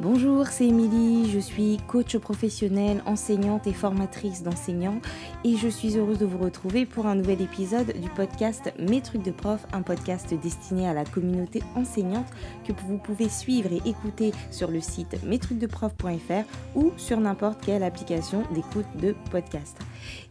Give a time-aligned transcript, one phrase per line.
[0.00, 5.00] Bonjour, c'est Émilie, je suis coach professionnelle, enseignante et formatrice d'enseignants
[5.44, 9.24] et je suis heureuse de vous retrouver pour un nouvel épisode du podcast Mes trucs
[9.24, 12.28] de prof, un podcast destiné à la communauté enseignante
[12.64, 16.44] que vous pouvez suivre et écouter sur le site mestrucsdeprof.fr
[16.76, 19.78] ou sur n'importe quelle application d'écoute de podcast.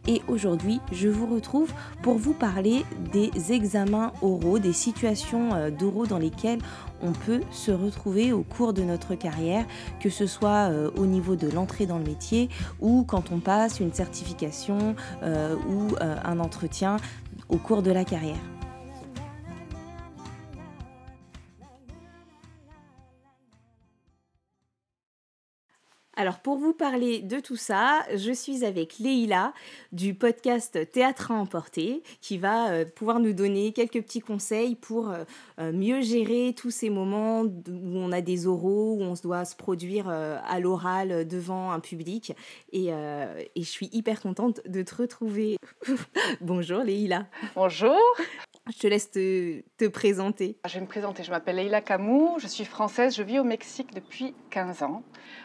[0.06, 6.06] Et aujourd'hui, je vous retrouve pour vous parler des examens oraux, des situations euh, d'oraux
[6.06, 6.60] dans lesquelles
[7.02, 9.64] on peut se retrouver au cours de notre carrière,
[10.00, 12.48] que ce soit euh, au niveau de l'entrée dans le métier
[12.80, 16.96] ou quand on passe une certification euh, ou un entretien
[17.48, 18.57] au cours de la carrière.
[26.20, 29.52] Alors pour vous parler de tout ça, je suis avec Leïla
[29.92, 35.10] du podcast Théâtre à emporter qui va euh, pouvoir nous donner quelques petits conseils pour
[35.10, 35.22] euh,
[35.60, 39.44] euh, mieux gérer tous ces moments où on a des oraux, où on se doit
[39.44, 42.32] se produire à l'oral devant un public.
[42.72, 45.56] Et, et, je suis hyper contente de te retrouver.
[46.40, 47.26] Bonjour Leïla.
[47.54, 47.96] Bonjour.
[48.74, 50.56] Je te laisse te, te, présenter.
[50.66, 51.22] Je vais me présenter.
[51.22, 55.02] Je m'appelle Leïla Camou, je suis française, je vis au Mexique depuis 15 ans.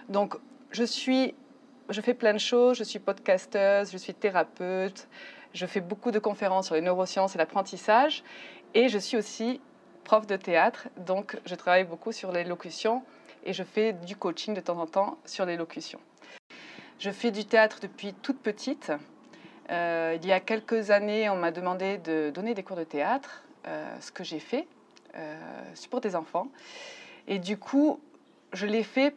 [0.10, 0.36] Donc
[0.74, 2.78] je fais plein de choses.
[2.78, 5.08] Je suis podcasteuse, je suis thérapeute,
[5.54, 8.24] je fais beaucoup de conférences sur les neurosciences et l'apprentissage,
[8.74, 9.62] et je suis aussi
[10.04, 10.90] prof de théâtre.
[10.98, 13.04] Donc, je travaille beaucoup sur l'élocution
[13.46, 16.00] et je fais du coaching de temps en temps sur l'élocution.
[17.00, 18.92] Je fais du théâtre depuis toute petite.
[19.70, 23.44] Euh, il y a quelques années, on m'a demandé de donner des cours de théâtre,
[23.68, 24.68] euh, ce que j'ai fait,
[25.16, 25.38] euh,
[25.90, 26.48] pour des enfants.
[27.28, 28.00] Et du coup,
[28.54, 29.16] je l'ai fait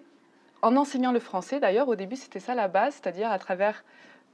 [0.63, 3.85] en enseignant le français, d'ailleurs, au début, c'était ça la base, c'est-à-dire à travers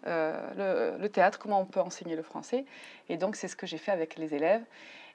[0.06, 2.64] euh, le, théâtre, comment on peut enseigner le français.
[3.08, 4.62] Et donc, c'est ce que j'ai fait avec les élèves.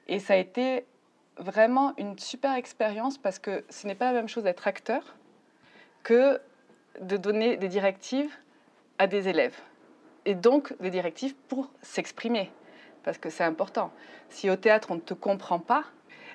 [0.06, 0.86] Et ça a été
[1.36, 5.16] vraiment une super expérience parce que ce n'est pas la même chose d'être acteur
[6.02, 6.40] que
[7.00, 8.34] de donner des directives
[8.98, 9.56] à des élèves.
[10.24, 12.50] Et donc, des directives pour s'exprimer,
[13.04, 13.92] parce que c'est important.
[14.28, 15.84] Si au théâtre, on ne te comprend pas,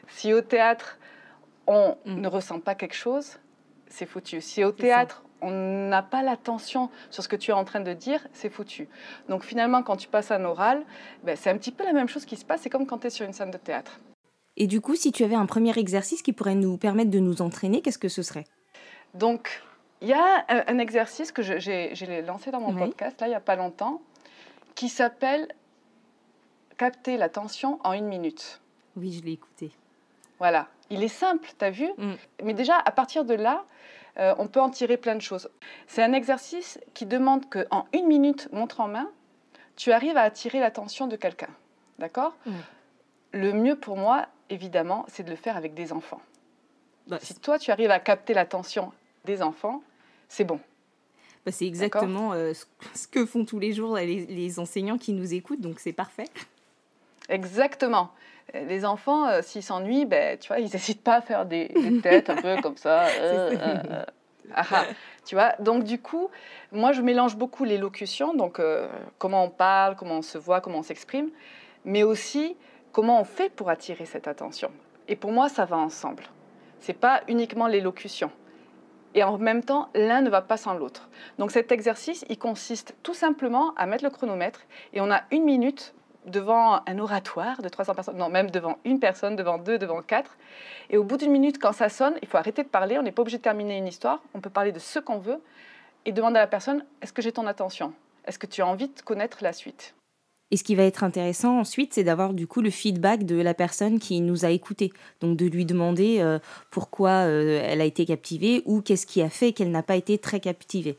[0.08, 0.98] si au théâtre,
[1.68, 2.22] on mm.
[2.22, 3.40] ne ressent pas quelque chose,
[3.94, 4.42] c'est foutu.
[4.42, 7.94] Si au théâtre, on n'a pas l'attention sur ce que tu es en train de
[7.94, 8.90] dire, c'est foutu.
[9.30, 10.84] Donc finalement, quand tu passes un oral,
[11.24, 12.62] ben, c'est un petit peu la même chose qui se passe.
[12.62, 14.00] C'est comme quand tu es sur une scène de théâtre.
[14.58, 17.42] Et du coup, si tu avais un premier exercice qui pourrait nous permettre de nous
[17.42, 18.46] entraîner, qu'est-ce que ce serait?
[19.14, 19.62] Donc,
[20.02, 23.40] il y a un, exercice que j'ai lancé dans mon podcast, là, il n'y a
[23.40, 24.02] pas longtemps,
[24.76, 25.48] qui s'appelle
[26.78, 28.60] Capter l'attention en une minute.
[28.96, 29.72] Oui, je l'ai écouté.
[30.40, 30.68] Voilà.
[30.90, 31.88] Il est simple, tu as vu?
[31.98, 32.14] Mm.
[32.44, 33.64] Mais déjà, à partir de là,
[34.18, 35.50] euh, on peut en tirer plein de choses.
[35.88, 39.10] C'est un exercice qui demande qu'en une minute, montre en main,
[39.76, 41.50] tu arrives à attirer l'attention de quelqu'un.
[42.00, 42.36] D'accord?
[43.32, 46.22] Le mieux pour moi, évidemment, c'est de le faire avec des enfants.
[47.08, 48.92] Bah, si toi, tu arrives à capter l'attention
[49.26, 49.82] des enfants,
[50.30, 50.60] c'est bon.
[51.46, 52.54] Bah, c'est exactement euh,
[52.94, 56.30] ce que font tous les jours les enseignants qui nous écoutent, donc c'est parfait.
[57.30, 58.12] Exactement
[58.54, 62.30] les enfants, euh, s'ils s'ennuient, ben, tu vois, ils n'hésitent pas à faire des, têtes
[62.30, 63.06] un peu comme ça.
[63.06, 64.06] Euh, euh,
[64.54, 64.84] ah, ah.
[65.26, 66.30] tu vois, donc du coup,
[66.72, 68.62] moi je mélange beaucoup l'élocution, donc
[69.18, 71.30] comment on parle, comment on se voit, comment on s'exprime,
[71.86, 72.56] mais aussi
[72.92, 74.72] comment on fait pour attirer cette attention.
[75.08, 76.24] Et pour moi, ça va ensemble.
[76.80, 78.32] C'est pas uniquement l'élocution.
[79.16, 81.10] Et en même temps, l'un ne va pas sans l'autre.
[81.40, 84.62] Donc cet exercice, il consiste tout simplement à mettre le chronomètre
[84.92, 85.94] et on a une minute
[86.26, 90.38] devant un oratoire de 300 personnes, non, même devant une personne, devant deux, devant quatre.
[90.90, 92.98] Et au bout d'une minute, quand ça sonne, il faut arrêter de parler.
[92.98, 94.22] On n'est pas obligé de terminer une histoire.
[94.34, 95.42] On peut parler de ce qu'on veut
[96.06, 97.94] et demander à la personne Est-ce que j'ai ton attention?
[98.26, 99.96] Est-ce que tu as envie de connaître la suite?
[100.52, 103.56] Et ce qui va être intéressant ensuite, c'est d'avoir du coup le feedback de la
[103.56, 104.92] personne qui nous a écoutés.
[105.20, 106.38] Donc de lui demander euh,
[106.70, 110.20] pourquoi euh, elle a été captivée ou qu'est-ce qui a fait qu'elle n'a pas été
[110.20, 110.98] très captivée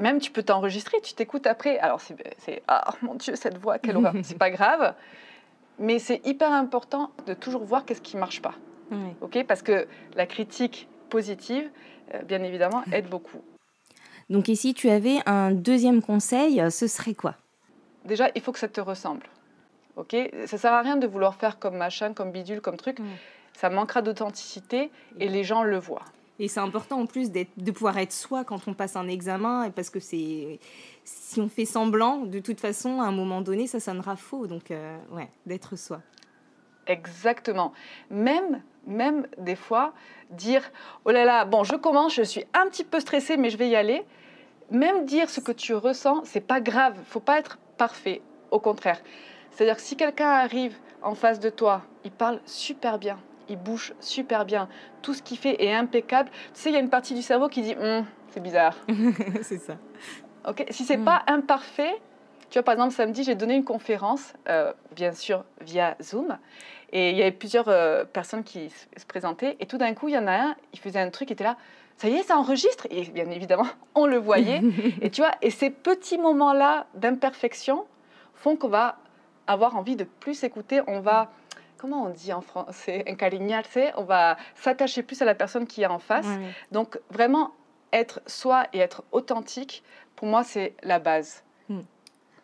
[0.00, 1.78] même tu peux t'enregistrer, tu t'écoutes après.
[1.78, 4.14] Alors c'est, ah mon Dieu, cette voix, quelle horreur.
[4.22, 4.94] c'est pas grave,
[5.78, 8.54] mais c'est hyper important de toujours voir qu'est-ce qui marche pas.
[9.20, 11.70] Ok, parce que la critique positive,
[12.12, 13.40] euh, bien évidemment, aide beaucoup.
[14.30, 17.36] Donc ici, tu avais un deuxième conseil, ce serait quoi?
[18.04, 19.26] Déjà, il faut que ça te ressemble.
[19.94, 22.98] Ok, ça sert à rien de vouloir faire comme machin, comme bidule, comme truc.
[23.52, 26.04] Ça manquera d'authenticité et les gens le voient.
[26.42, 29.90] Et c'est important en plus de pouvoir être soi quand on passe un examen, parce
[29.90, 30.58] que c'est
[31.04, 34.46] si on fait semblant, de toute façon, à un moment donné, ça sonnera faux.
[34.46, 36.00] Donc, euh, ouais, d'être soi.
[36.86, 37.74] Exactement.
[38.08, 39.92] Même, même des fois,
[40.30, 40.62] dire
[41.04, 43.68] oh là là, bon, je commence, je suis un petit peu stressée, mais je vais
[43.68, 44.02] y aller.
[44.70, 46.96] Même dire ce que tu ressens, c'est pas grave.
[47.04, 48.22] Faut pas être parfait.
[48.50, 49.00] Au contraire.
[49.50, 53.18] C'est-à-dire que si quelqu'un arrive en face de toi, il parle super bien,
[53.50, 54.68] il bouge super bien.
[55.02, 56.30] Tout ce qu'il fait est impeccable.
[56.54, 58.74] Tu sais, il y a une partie du cerveau qui dit Hum, c'est bizarre.
[59.42, 59.74] c'est ça.
[60.48, 61.04] Ok, si c'est Mm.
[61.04, 61.94] pas imparfait,
[62.48, 66.38] tu vois, par exemple, samedi, j'ai donné une conférence, euh, bien sûr, via Zoom.
[66.92, 69.56] Et il y avait plusieurs euh, personnes qui se présentaient.
[69.60, 71.44] Et tout d'un coup, il y en a un, il faisait un truc, il était
[71.44, 71.56] là.
[71.98, 72.86] Ça y est, ça enregistre.
[72.90, 74.62] Et bien évidemment, on le voyait.
[75.02, 77.84] et tu vois, et ces petits moments-là d'imperfection
[78.34, 78.96] font qu'on va
[79.46, 80.80] avoir envie de plus écouter.
[80.88, 81.30] On va,
[81.80, 85.86] comment on dit en français, encariñarse, on va s'attacher plus à la personne qui est
[85.86, 86.26] en face.
[86.26, 86.50] Ouais.
[86.72, 87.52] Donc vraiment
[87.92, 89.82] être soi et être authentique,
[90.14, 91.42] pour moi, c'est la base.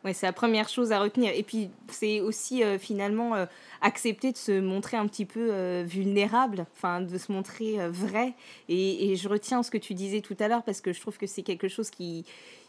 [0.05, 1.33] Ouais, c'est la première chose à retenir.
[1.35, 3.45] Et puis, c'est aussi euh, finalement euh,
[3.81, 8.35] accepter de se montrer un petit peu euh, vulnérable, enfin, de se montrer vrai.
[8.69, 11.19] Et, et je retiens ce que tu disais tout à l'heure parce que je trouve
[11.19, 12.25] que c'est quelque chose qui,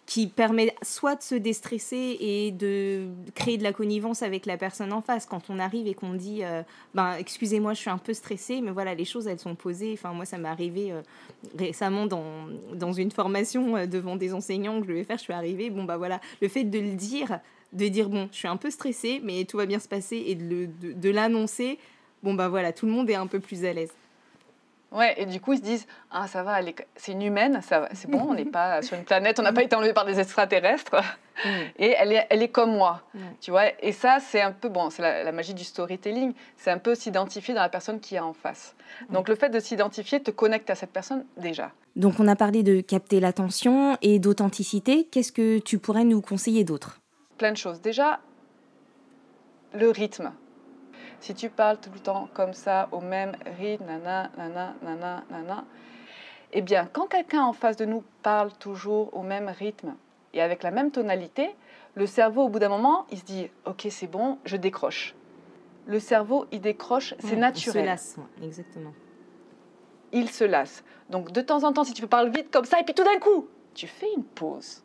[0.08, 4.94] qui permet soit de se déstresser et de créer de la connivence avec la personne
[4.94, 5.26] en face.
[5.26, 6.64] Quand on arrive et qu'on dit, euh,
[6.96, 9.92] ben, excusez-moi, je suis un peu stressée, mais voilà, les choses, elles sont posées.
[9.94, 11.02] Enfin, moi, ça m'est arrivé euh,
[11.60, 12.24] récemment dans,
[12.74, 15.18] dans une formation euh, devant des enseignants que je devais faire.
[15.18, 17.42] Je suis arrivée, bon, bah voilà, le fait de le dire,
[17.74, 20.36] de dire, bon, je suis un peu stressée, mais tout va bien se passer, et
[20.36, 21.80] de, le- de, de l'annoncer,
[22.24, 23.92] bon, bah voilà, tout le monde est un peu plus à l'aise.
[24.92, 26.60] Ouais, et du coup, ils se disent Ah, ça va,
[26.96, 29.76] c'est une humaine, c'est bon, on n'est pas sur une planète, on n'a pas été
[29.76, 30.96] enlevé par des extraterrestres,
[31.78, 33.20] et elle est, elle est comme moi, Ouais.
[33.42, 33.64] tu vois.
[33.84, 36.96] Et ça, c'est un peu, bon, c'est la, la magie du storytelling, c'est un peu
[36.96, 38.76] s'identifier dans la personne qui est en face.
[39.10, 41.72] Donc, le fait de s'identifier te connecte à cette personne déjà.
[41.98, 45.04] Donc, on a parlé de capter l'attention et d'authenticité.
[45.12, 47.00] Qu'est-ce que tu pourrais nous conseiller d'autre?
[47.38, 47.82] Plein de choses.
[47.82, 48.20] Déjà,
[49.74, 50.32] le rythme.
[51.20, 55.66] Si tu parles tout le temps comme ça, au même rythme, nana, nana, nana, nana,
[56.54, 59.96] eh bien, quand quelqu'un en face de nous parle toujours au même rythme
[60.34, 61.56] et avec la même tonalité,
[61.96, 65.16] le cerveau, au bout d'un moment, il se dit Ok, c'est bon, je décroche.
[65.88, 67.84] Le cerveau, il décroche, c'est naturel.
[67.84, 68.94] On se lasse, exactement.
[70.12, 70.84] il se lasse.
[71.10, 73.20] Donc de temps en temps, si tu parles vite comme ça, et puis tout d'un
[73.20, 74.84] coup, tu fais une pause.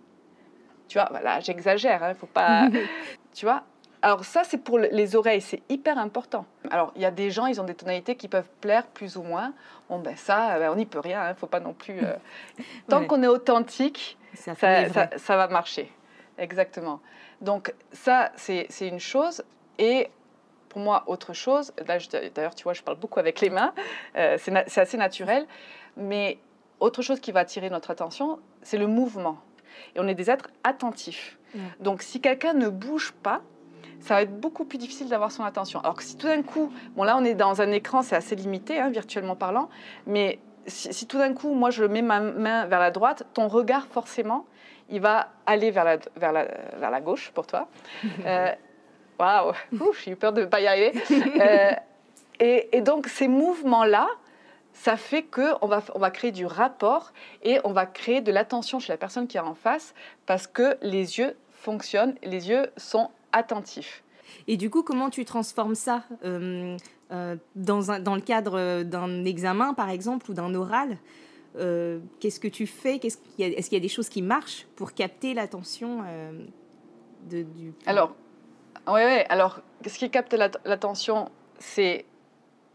[0.88, 2.68] Tu vois, voilà, j'exagère, il faut pas.
[3.34, 3.64] tu vois
[4.02, 6.44] Alors ça, c'est pour le- les oreilles, c'est hyper important.
[6.70, 9.22] Alors il y a des gens, ils ont des tonalités qui peuvent plaire plus ou
[9.22, 9.52] moins.
[9.88, 11.98] Bon ben ça, ben, on n'y peut rien, il faut pas non plus.
[12.04, 12.12] euh,
[12.88, 13.06] Tant Ouais.
[13.06, 15.08] qu'on est authentique, Ça, ça, fait vrai.
[15.12, 15.90] ça- ça va marcher.
[16.38, 17.00] Exactement.
[17.40, 19.42] Donc ça, c'est une chose.
[19.78, 20.08] Et
[20.68, 21.98] pour moi, autre chose, là,
[22.34, 23.72] d'ailleurs, tu vois, je parle beaucoup avec les mains,
[24.16, 25.46] euh, c'est na- assez naturel,
[25.96, 26.38] mais
[26.80, 29.38] autre chose qui va attirer notre attention, c'est le mouvement.
[29.94, 31.38] Et on est des êtres attentifs.
[31.54, 31.60] Ouais.
[31.80, 33.42] Donc si quelqu'un ne bouge pas,
[34.00, 35.80] ça va être beaucoup plus difficile d'avoir son attention.
[35.80, 38.36] Alors que si tout d'un coup, bon là on est dans un écran, c'est assez
[38.36, 39.68] limité, hein, virtuellement parlant,
[40.06, 43.48] mais si, si tout d'un coup, moi je mets ma main vers la droite, ton
[43.48, 44.46] regard forcément,
[44.88, 46.44] il va aller vers la, vers la,
[46.76, 47.68] vers la gauche pour toi.
[48.26, 48.52] Euh,
[49.18, 50.92] Waouh, Ouh, j'ai eu peur de ne pas y arriver.
[51.40, 51.72] Euh,
[52.40, 54.08] et, et donc ces mouvements-là,
[54.72, 57.12] ça fait qu'on va, on va créer du rapport
[57.42, 59.94] et on va créer de l'attention chez la personne qui est en face
[60.26, 64.02] parce que les yeux fonctionnent, les yeux sont attentifs.
[64.48, 66.76] Et du coup, comment tu transformes ça euh,
[67.10, 70.98] euh, dans, un, dans le cadre euh, d'un examen, par exemple, ou d'un oral
[71.56, 74.66] Euh, Qu'est-ce que tu fais qu'il y Est-ce qu'il y a des choses qui marchent
[74.74, 76.02] pour capter l'attention
[77.30, 77.74] de, du...
[77.84, 78.14] Alors,
[78.86, 82.06] ouais, ouais, alors ce qui capte l'at- l'attention, c'est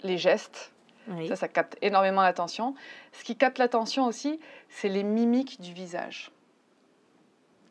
[0.03, 0.73] les gestes.
[1.09, 1.27] Oui.
[1.27, 2.75] Ça, ça capte énormément l'attention.
[3.13, 4.39] Ce qui capte l'attention aussi,
[4.69, 6.31] c'est les mimiques du visage.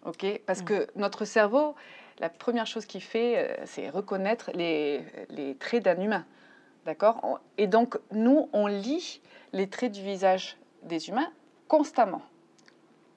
[0.06, 1.74] OK Parce que notre cerveau,
[2.18, 6.24] la première chose qu'il fait, euh, c'est reconnaître les, les traits d'un humain.
[6.84, 7.40] D'accord?
[7.58, 9.20] Et donc, nous, on lit
[9.52, 11.30] les traits du visage des humains
[11.68, 12.22] constamment.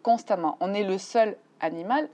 [0.01, 0.57] Constamment.
[0.59, 2.09] On est le seul animal,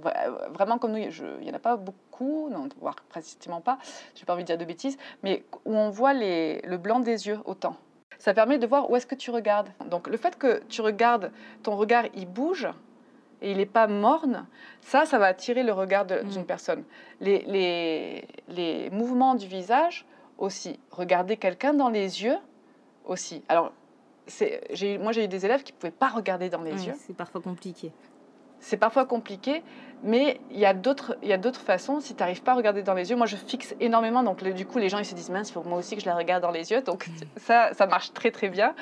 [0.00, 3.78] vra- vraiment comme nous, je- il n'y en a pas beaucoup, non, voire pratiquement pas,
[4.14, 7.00] je n'ai pas envie de dire de bêtises, mais où on voit les- le blanc
[7.00, 7.76] des yeux autant.
[8.18, 9.70] Ça permet de voir où est-ce que tu regardes.
[9.86, 11.32] Donc le fait que tu regardes,
[11.62, 12.68] ton regard, il bouge
[13.42, 14.46] et il n'est pas morne,
[14.80, 16.28] ça, ça va attirer le regard Mm.
[16.28, 16.84] d'une personne.
[17.20, 20.04] Les, les, les mouvements du visage
[20.38, 20.78] aussi.
[20.90, 22.38] Regarder quelqu'un dans les yeux
[23.04, 23.42] aussi.
[23.48, 23.72] Alors,
[25.00, 26.94] moi, j'ai eu des élèves qui ne pouvaient pas regarder dans les Ouais, yeux.
[26.98, 27.92] C'est parfois compliqué.
[28.62, 29.62] C'est parfois compliqué,
[30.02, 31.98] mais il y a d'autres il y a d'autres façons.
[32.00, 34.22] Si tu n'arrives pas à regarder dans les yeux, moi je fixe énormément.
[34.22, 36.02] Donc le- du coup, les gens ils se disent mince, il faut moi aussi que
[36.02, 36.82] je la regarde dans les yeux.
[36.82, 38.74] Donc ça, ça marche très très bien.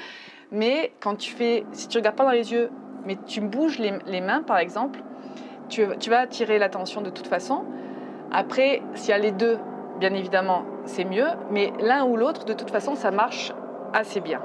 [0.50, 2.70] Mais quand tu fais, si tu regardes pas dans les yeux,
[3.04, 5.00] mais tu bouges les, les mains par exemple,
[5.68, 7.64] tu, tu vas attirer l'attention de toute façon.
[8.30, 9.58] Après, s'il y a les deux,
[9.98, 11.26] bien évidemment, c'est mieux.
[11.50, 13.52] Mais l'un ou l'autre, de toute façon, ça marche
[13.92, 14.40] assez bien.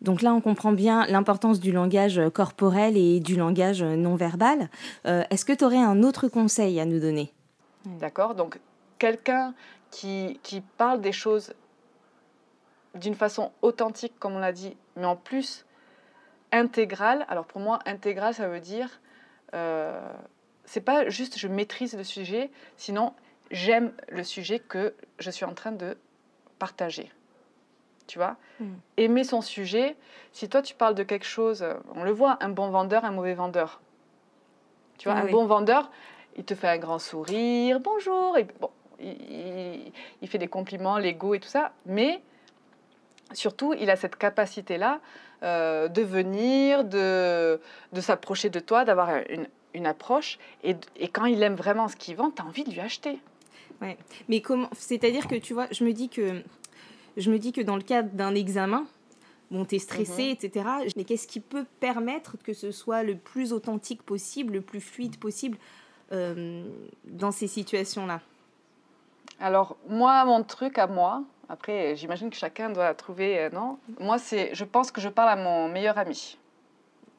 [0.00, 4.68] Donc là, on comprend bien l'importance du langage corporel et du langage non verbal.
[5.06, 7.32] Euh, Est-ce que tu aurais un autre conseil à nous donner?
[7.84, 8.60] D'accord Donc,
[8.98, 9.54] quelqu'un
[9.90, 11.52] qui, qui parle des choses
[12.94, 15.64] d'une façon authentique, comme on l'a dit, mais en plus
[16.52, 17.24] intégrale.
[17.28, 19.00] Alors pour moi, intégrale, ça veut dire,
[19.54, 20.00] euh,
[20.64, 23.12] c'est pas juste je maîtrise le sujet, sinon
[23.50, 25.96] j'aime le sujet que je suis en train de
[26.58, 27.10] partager.
[28.06, 28.36] Tu vois?
[28.60, 28.66] Mm.
[28.96, 29.96] Aimer son sujet,
[30.32, 31.64] si toi tu parles de quelque chose,
[31.94, 33.80] on le voit, un bon vendeur, un mauvais vendeur.
[34.98, 35.90] Tu vois, ah un bon vendeur,
[36.36, 41.34] il te fait un grand sourire, bonjour, et bon, il, il fait des compliments légaux
[41.34, 42.20] et tout ça, mais
[43.32, 45.00] surtout, il a cette capacité-là
[45.42, 47.60] euh, de venir, de,
[47.92, 50.38] de s'approcher de toi, d'avoir une, une, approche.
[50.64, 53.18] Et, et, quand il aime vraiment ce qu'il vend, tu as envie de lui acheter.
[53.80, 53.96] Ouais.
[54.28, 56.42] Mais comment C'est-à-dire que, tu vois, je me dis que,
[57.16, 58.86] je me dis que dans le cadre d'un examen,
[59.50, 60.30] bon, tu es stressé, mhm.
[60.30, 60.66] etc.
[60.96, 65.18] Mais qu'est-ce qui peut permettre que ce soit le plus authentique possible, le plus fluide
[65.18, 65.58] possible
[66.12, 66.64] euh,
[67.04, 68.20] dans ces situations-là?
[69.40, 73.78] Alors, moi, mon truc à moi, après, j'imagine que chacun doit trouver, euh, non?
[73.98, 76.36] Moi, c'est, je pense que je parle à mon meilleur ami.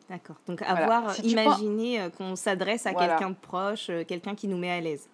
[0.07, 0.35] D'accord.
[0.47, 4.71] Donc, avoir imaginé euh, qu'on s'adresse à quelqu'un de proche, euh, quelqu'un qui nous met
[4.71, 5.09] à l'aise.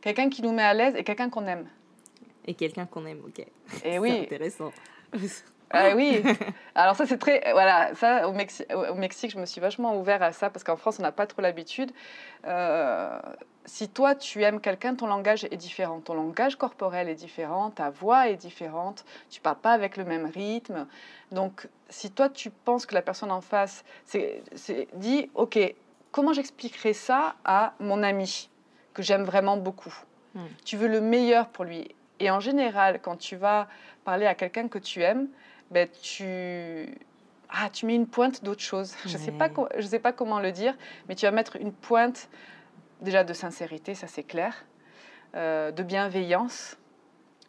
[0.00, 1.66] Quelqu'un qui nous met à l'aise et quelqu'un qu'on aime.
[2.46, 3.44] Et quelqu'un qu'on aime, ok.
[3.84, 4.10] Et oui.
[4.10, 4.72] intéressant.
[5.70, 6.22] Ah oui.
[6.74, 10.32] Alors ça c'est très voilà ça au, au, Mexique je me suis vachement ouvert à
[10.32, 11.92] ça parce qu'en France on n'a pas trop l'habitude.
[12.46, 13.18] Euh,
[13.64, 17.90] si toi tu aimes quelqu'un, ton langage est différent, ton langage corporel est différent, ta
[17.90, 20.86] voix est différente, tu parles pas avec le même rythme.
[21.32, 24.42] Donc si toi tu penses que la personne en face, c'est
[24.94, 25.58] dit ok
[26.12, 28.48] comment j'expliquerai ça à mon ami
[28.94, 29.94] que j'aime vraiment beaucoup?
[30.34, 30.46] Hmm.
[30.64, 33.68] Tu veux le meilleur pour lui et en général quand tu vas
[34.04, 35.28] parler à quelqu'un que tu aimes
[35.70, 36.24] ben, tu,
[37.48, 38.94] ah, tu mets une pointe d'autre chose.
[39.04, 40.74] Je ne sais, sais pas comment le dire,
[41.08, 42.28] mais tu vas mettre une pointe
[43.00, 44.64] déjà de sincérité, ça c'est clair,
[45.34, 46.76] euh, de bienveillance,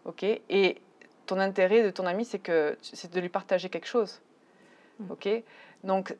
[0.06, 0.82] ok Et
[1.26, 4.22] ton intérêt de ton ami, c'est que c'est de lui partager quelque chose,
[5.00, 5.12] mm.
[5.12, 5.44] ok
[5.84, 6.16] donc,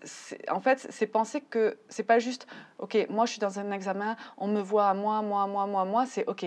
[0.50, 4.16] en fait, c'est penser que c'est pas juste, ok, moi je suis dans un examen,
[4.38, 6.46] on me voit à moi, moi, moi, moi, moi, c'est ok,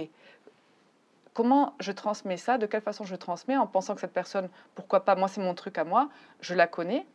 [1.35, 5.05] comment je transmets ça, de quelle façon je transmets en pensant que cette personne, pourquoi
[5.05, 6.09] pas, moi c'est mon truc à moi,
[6.41, 7.07] je la connais,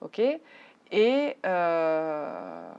[0.00, 0.20] ok
[0.90, 2.70] Et, euh,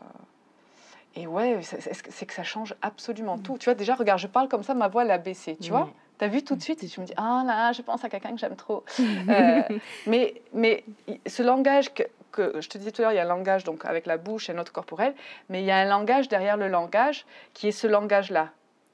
[1.16, 3.58] et ouais, c'est que ça change absolument tout.
[3.58, 5.90] Tu vois, déjà, regarde, je parle comme ça, ma voix elle a baissé, tu vois.
[6.20, 8.10] Tu as vu tout de suite et je me dis, ah là, je pense à
[8.10, 8.84] quelqu'un que j'aime trop.
[9.30, 9.62] Euh,
[10.06, 10.84] mais, mais
[11.26, 13.66] ce langage que, que, je te disais tout à l'heure, il y a un langage
[13.66, 15.14] donc, avec la bouche et notre corporel,
[15.50, 17.88] mais il y a un langage derrière le langage qui est ce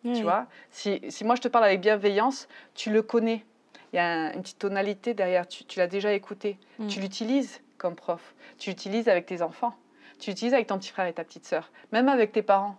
[0.03, 3.45] Tu vois si, si, moi je te parle avec bienveillance, tu le connais.
[3.93, 6.57] Il y a une petite tonalité derrière, tu, tu l'as déjà écouté.
[6.79, 6.88] Mm.
[6.88, 8.33] Tu l'utilises comme prof.
[8.57, 9.75] Tu l'utilises avec tes enfants.
[10.19, 11.72] Tu l'utilises avec ton petit frère et ta petite sœur.
[11.91, 12.77] Même avec tes parents.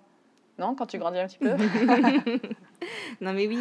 [0.58, 1.50] Non Quand tu grandis un petit peu
[3.20, 3.58] non mais oui,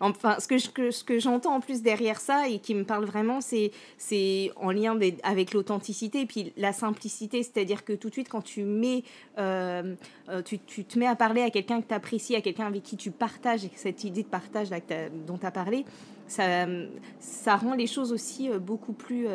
[0.00, 3.40] enfin ce que, ce que j'entends en plus derrière ça et qui me parle vraiment,
[3.40, 8.28] c'est c'est en lien avec l'authenticité et puis la simplicité, c'est-à-dire que tout de suite
[8.28, 9.02] quand tu mets,
[9.38, 9.94] euh,
[10.28, 12.82] euh, tu, tu, te mets à parler à quelqu'un que tu apprécies, à quelqu'un avec
[12.82, 14.68] qui tu partages cette idée de partage
[15.26, 15.84] dont tu as parlé,
[16.26, 16.66] ça,
[17.20, 19.26] ça rend les choses aussi euh, beaucoup plus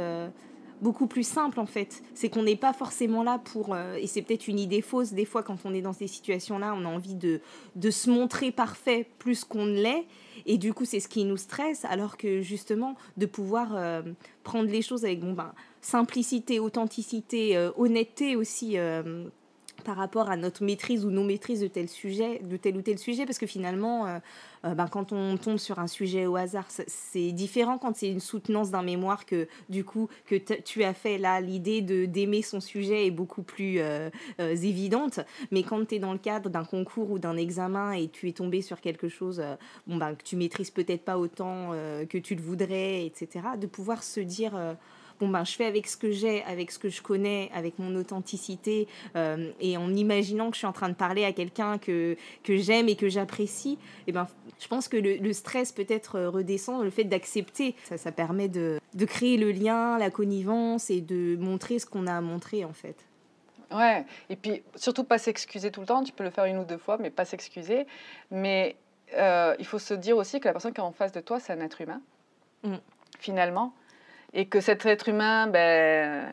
[0.81, 2.03] beaucoup plus simple en fait.
[2.13, 5.25] C'est qu'on n'est pas forcément là pour, euh, et c'est peut-être une idée fausse, des
[5.25, 7.39] fois quand on est dans ces situations-là, on a envie de,
[7.75, 10.05] de se montrer parfait plus qu'on ne l'est,
[10.45, 14.01] et du coup c'est ce qui nous stresse, alors que justement de pouvoir euh,
[14.43, 18.77] prendre les choses avec bon, ben, simplicité, authenticité, euh, honnêteté aussi
[19.83, 23.25] par rapport à notre maîtrise ou non-maîtrise de tel sujet, de tel ou tel sujet,
[23.25, 24.19] parce que finalement, euh,
[24.65, 28.19] euh, ben, quand on tombe sur un sujet au hasard, c'est différent quand c'est une
[28.19, 32.59] soutenance d'un mémoire que du coup que tu as fait là, l'idée de d'aimer son
[32.59, 35.19] sujet est beaucoup plus euh, évidente,
[35.51, 38.33] mais quand tu es dans le cadre d'un concours ou d'un examen et tu es
[38.33, 39.41] tombé sur quelque chose,
[39.87, 41.71] bon ben que tu maîtrises peut-être pas autant
[42.09, 44.53] que tu le voudrais, etc., de pouvoir se dire
[45.21, 47.95] bon ben je fais avec ce que j'ai, avec ce que je connais, avec mon
[47.95, 52.17] authenticité euh, et en imaginant que je suis en train de parler à quelqu'un que,
[52.43, 54.27] que j'aime et que j'apprécie, et eh ben
[54.59, 58.79] je pense que le, stress peut-être euh, redescend, le fait d'accepter, ça, ça permet de,
[58.95, 62.73] de créer le lien, la connivence et de montrer ce qu'on a à montrer en
[62.73, 63.05] fait.
[63.71, 66.65] Ouais, et puis surtout pas s'excuser tout le temps, tu peux le faire une ou
[66.65, 67.85] deux fois, mais pas s'excuser.
[68.31, 68.75] Mais
[69.13, 71.39] euh, il faut se dire aussi que la personne qui est en face de toi,
[71.39, 72.01] c'est un être humain,
[72.63, 72.75] mm.
[73.19, 73.73] finalement
[74.33, 76.31] et que cet être humain, ben,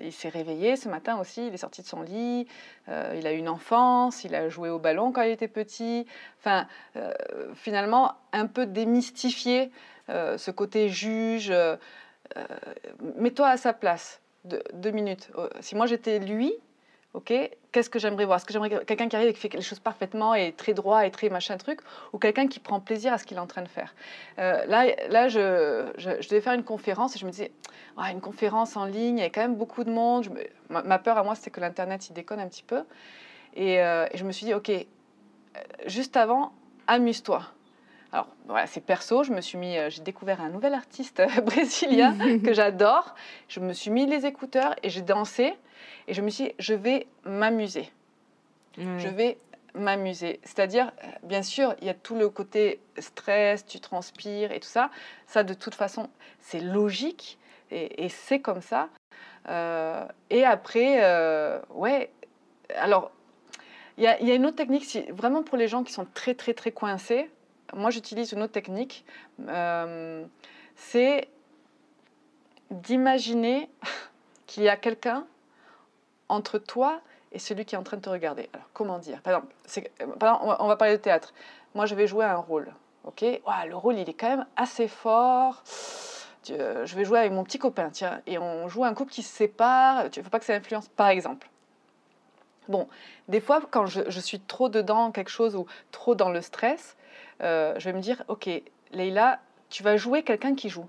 [0.00, 2.48] il, s'est réveillé ce matin aussi, il est sorti de son lit,
[2.88, 6.06] euh, il a eu une enfance, il a joué au ballon quand il était petit.
[6.40, 7.12] Enfin, euh,
[7.54, 9.70] finalement, un peu démystifier
[10.08, 11.52] euh, ce côté juge.
[13.16, 15.30] Mets-toi à sa place, deux minutes.
[15.60, 16.52] Si moi j'étais lui,
[17.14, 17.32] ok,
[17.72, 18.36] qu'est-ce que j'aimerais voir?
[18.36, 21.04] Est-ce que j'aimerais quelqu'un qui arrive et qui fait les choses parfaitement et très droit
[21.04, 21.80] et très machin truc
[22.12, 23.94] Ou quelqu'un qui prend plaisir à ce qu'il est en train de faire?
[24.38, 27.52] Euh, Là, là je, je, devais faire une conférence et je me disais,
[27.96, 30.30] ah, une conférence en ligne, il y a quand même beaucoup de monde.
[30.68, 32.84] ma, peur à moi, c'était que l'Internet, il déconne un petit peu.
[33.54, 34.80] Et, euh, je me suis dit, OK, euh,
[35.86, 36.52] juste avant,
[36.86, 37.42] amuse-toi.
[38.12, 42.52] Alors voilà, c'est perso, je me suis mis, j'ai découvert un nouvel artiste brésilien que
[42.52, 43.14] j'adore.
[43.48, 45.54] Je me suis mis les écouteurs et j'ai dansé.
[46.08, 47.90] Et je me suis dit, je vais m'amuser.
[48.76, 49.38] Je vais
[49.74, 50.40] m'amuser.
[50.42, 54.90] C'est-à-dire, bien sûr, il y a tout le côté stress, tu transpires et tout ça.
[55.26, 56.08] Ça, de toute façon,
[56.40, 57.38] c'est logique
[57.70, 58.88] et, c'est comme ça.
[59.48, 62.10] Euh, et après, euh, ouais,
[62.76, 63.12] alors,
[63.96, 66.54] il y, a, une autre technique, si, vraiment pour les gens qui sont très, très,
[66.54, 67.30] très coincés.
[67.74, 69.04] Moi, j'utilise une autre technique.
[69.48, 70.24] Euh,
[70.76, 71.28] c'est
[72.70, 73.68] d'imaginer
[74.46, 75.26] qu'il y a quelqu'un
[76.28, 77.00] entre toi
[77.32, 78.48] et celui qui est en train de te regarder.
[78.52, 79.20] Alors, comment dire?
[79.22, 79.54] Par exemple,
[80.42, 81.32] on, va, parler de théâtre.
[81.74, 82.72] Moi, je vais jouer un rôle.
[83.04, 83.22] Ok?
[83.22, 85.62] Le rôle, il est quand même assez fort.
[86.48, 89.34] Je vais jouer avec mon petit copain, tiens, et on joue un couple qui se
[89.34, 90.06] sépare.
[90.06, 91.48] Il ne faut pas que ça influence, par exemple.
[92.68, 92.88] Bon,
[93.28, 96.96] des fois, quand je, suis trop dedans quelque chose ou trop dans le stress,
[97.42, 98.48] euh, je vais me dire, ok,
[98.92, 100.86] Leïla, tu vas jouer quelqu'un qui joue.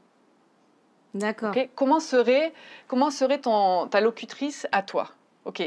[1.13, 1.53] D'accord.
[1.75, 2.53] comment serait,
[2.88, 5.10] comment serait ton, ta locutrice à toi?
[5.46, 5.62] Ok.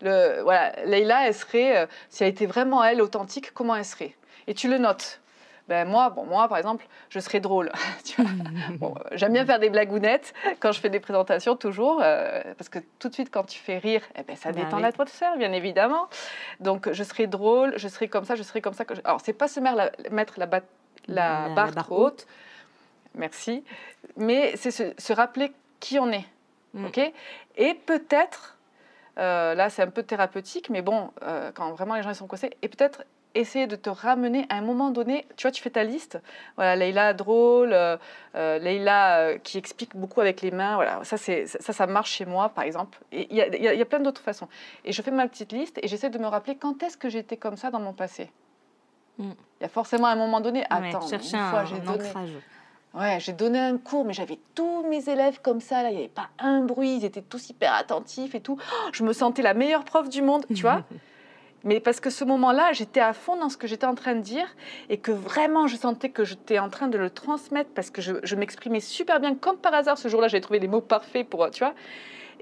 [0.00, 4.14] Le, voilà, Leïla, elle serait, euh, si elle était vraiment elle, authentique, comment elle serait?
[4.46, 5.20] Et tu le notes.
[5.68, 7.72] Ben moi, bon, moi, par exemple, je serais drôle.
[8.78, 12.78] bon, J'aime bien faire des blagounettes quand je fais des présentations, toujours, euh, parce que
[12.98, 15.52] tout de suite, quand tu fais rire, eh ben, ça bah détend la l'atmosphère, bien
[15.52, 16.08] évidemment.
[16.60, 18.84] Donc, je serais drôle, je serais comme ça, je serais comme ça.
[18.84, 19.00] Que je...
[19.04, 20.62] Alors, c'est pas se mettre la, la,
[21.08, 22.26] la, barre, trop haute.
[23.14, 23.64] Merci.
[24.16, 26.26] Mais c'est se, rappeler qui on est.
[26.74, 26.86] Mm.
[26.86, 27.12] ok?
[27.56, 28.58] Et peut-être
[29.18, 32.50] euh, là, c'est un peu thérapeutique, mais bon, euh, quand vraiment les gens sont coincés,
[32.62, 35.26] et peut-être essayer de te ramener à un moment donné.
[35.36, 36.20] Tu vois, tu fais ta liste.
[36.56, 37.96] Voilà, Leïla drôle, euh,
[38.34, 40.76] euh Leïla qui explique beaucoup avec les mains.
[40.76, 42.98] Voilà, ça, c'est, ça, ça marche chez moi, par exemple.
[43.12, 44.48] Il y, y, a plein d'autres façons.
[44.84, 47.36] Et je fais ma petite liste et j'essaie de me rappeler quand est-ce que j'étais
[47.36, 48.30] comme ça dans mon passé.
[49.18, 49.30] Mm.
[49.60, 50.64] Il y a forcément un moment donné.
[50.70, 52.30] attends, chercher une fois, j'ai ancrage.
[52.94, 55.82] Ouais, j'ai donné un cours, mais j'avais tous mes élèves comme ça.
[55.82, 56.98] Là, il n'y avait pas un bruit.
[56.98, 58.56] Ils étaient tous hyper attentifs et tout.
[58.60, 60.84] Oh, je me sentais la meilleure prof du monde, tu vois.
[61.64, 64.20] mais parce que ce moment-là, j'étais à fond dans ce que j'étais en train de
[64.20, 64.46] dire
[64.88, 68.14] et que vraiment, je sentais que j'étais en train de le transmettre parce que je,
[68.22, 69.34] je m'exprimais super bien.
[69.34, 71.74] Comme par hasard, ce jour-là, j'ai trouvé les mots parfaits pour, tu vois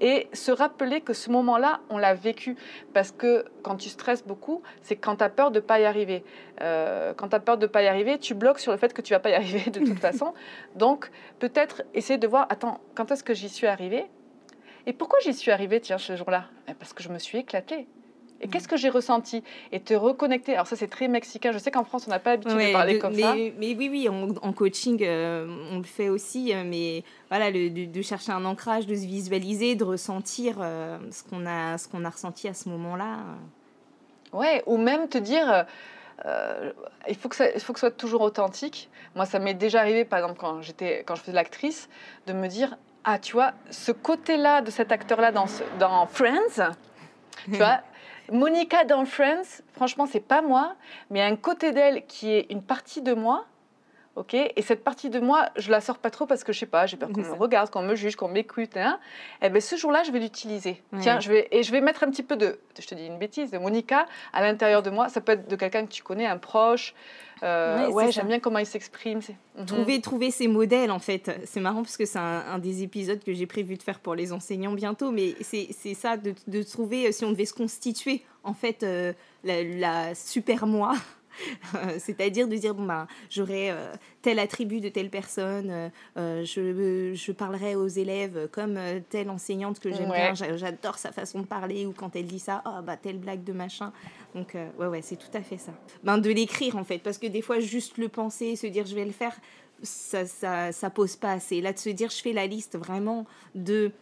[0.03, 2.57] et se rappeler que ce moment-là, on l'a vécu.
[2.93, 5.85] Parce que quand tu stresses beaucoup, c'est quand tu as peur de ne pas y
[5.85, 6.25] arriver.
[6.61, 8.93] Euh, quand tu as peur de ne pas y arriver, tu bloques sur le fait
[8.93, 10.35] que tu vas pas y arriver de toute façon.
[10.75, 14.07] Donc, peut-être essayer de voir, attends, quand est-ce que j'y suis arrivée?
[14.87, 16.47] Et pourquoi j'y suis arrivée, tiens, ce jour-là?
[16.69, 17.87] Eh, Parce que je me suis éclatée.
[18.43, 19.45] Et qu'est-ce que j'ai ressenti?
[19.71, 20.55] Et te reconnecter.
[20.55, 21.53] Alors ça, c'est très mexicain.
[21.53, 23.35] Je sais qu'en France, on n'a pas l'habitude de parler comme mais, ça.
[23.37, 26.53] Mais oui, oui, en, coaching, euh, on le fait aussi.
[26.53, 31.47] Euh, mais voilà, de, chercher un ancrage, de se visualiser, de ressentir euh, ce qu'on
[31.47, 33.19] a, ce qu'on a ressenti à ce moment-là.
[34.33, 35.65] Ouais, ou même te dire.
[37.09, 38.91] il, faut que ça, il faut que ce soit toujours authentique.
[39.15, 41.89] Moi, ça m'est déjà arrivé, par exemple, quand, j'étais, quand je faisais l'actrice,
[42.27, 45.47] de me dire Ah, tu vois, ce côté-là de cet acteur-là dans,
[45.79, 46.73] dans Friends,
[47.45, 47.83] tu vois,
[48.33, 50.75] Monica dans Friends, franchement, c'est pas moi,
[51.11, 53.45] mais un côté d'elle qui est une partie de moi.
[54.15, 56.67] Ok, et cette partie de moi, je la sors pas trop parce que je sais
[56.67, 58.77] pas, j'ai peur qu'on me regarde, qu'on me juge, qu'on m'écoute.
[58.77, 58.99] Hein.
[59.41, 60.83] Et eh ben ce jour-là, je vais l'utiliser.
[61.01, 63.19] Tiens, je vais et je vais mettre un petit peu de, je te dis une
[63.19, 65.09] bêtise, de Monica à l'intérieur de moi.
[65.09, 66.95] Ça peut être de quelqu'un que tu connais, un proche,
[67.43, 69.21] euh, ouais, j'aime bien comment il s'exprime.
[69.59, 69.67] Mhm.
[69.67, 71.31] Trouver, trouver ses modèles, en fait.
[71.45, 74.33] C'est marrant parce que c'est un, des épisodes que j'ai prévu de faire pour les
[74.33, 78.83] enseignants bientôt, mais c'est ça, de, de, trouver, si on devait se constituer, en fait,
[78.83, 79.13] euh,
[79.45, 80.95] la, super moi.
[81.99, 83.93] C'est-à-dire de dire, bon, ben, j'aurais euh,
[84.23, 89.93] tel attribut de telle personne, euh, je, je, parlerai aux élèves comme telle enseignante que
[89.93, 93.19] j'aime bien, j'adore sa façon de parler, ou quand elle dit ça, oh, bah, telle
[93.19, 93.93] blague de machin.
[94.35, 95.73] Donc, ouais, ouais, c'est tout à fait ça.
[96.05, 98.95] Ben, de l'écrire, en fait, parce que des fois, juste le penser, se dire, je
[98.95, 99.37] vais le faire,
[99.83, 101.61] ça, ça, ça pose pas assez.
[101.61, 103.93] Là, de se dire, je fais la liste vraiment de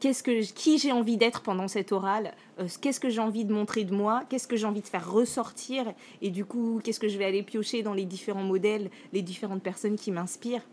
[0.00, 3.52] qu'est-ce que, qui j'ai envie d'être pendant cette orale, euh, qu'est-ce que j'ai envie de
[3.52, 7.08] montrer de moi, qu'est-ce que j'ai envie de faire ressortir, et du coup, qu'est-ce que
[7.08, 10.66] je vais aller piocher dans les différents modèles, les différentes personnes qui m'inspirent,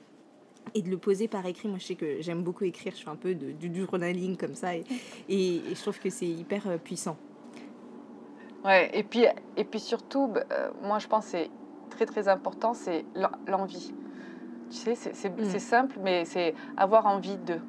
[0.73, 1.67] et de le poser par écrit.
[1.67, 4.55] Moi, je sais que j'aime beaucoup écrire, je fais un peu de, du journaling comme
[4.55, 4.83] ça, et,
[5.29, 7.17] et, je trouve que c'est hyper euh, puissant.
[8.63, 9.25] Ouais, et puis,
[9.57, 11.49] et puis surtout, bah, euh, moi, je pense que c'est
[11.91, 13.05] très, très important, c'est
[13.47, 13.93] l'envie.
[14.71, 15.59] Tu sais, c'est mm.
[15.59, 17.59] simple, mais c'est avoir envie de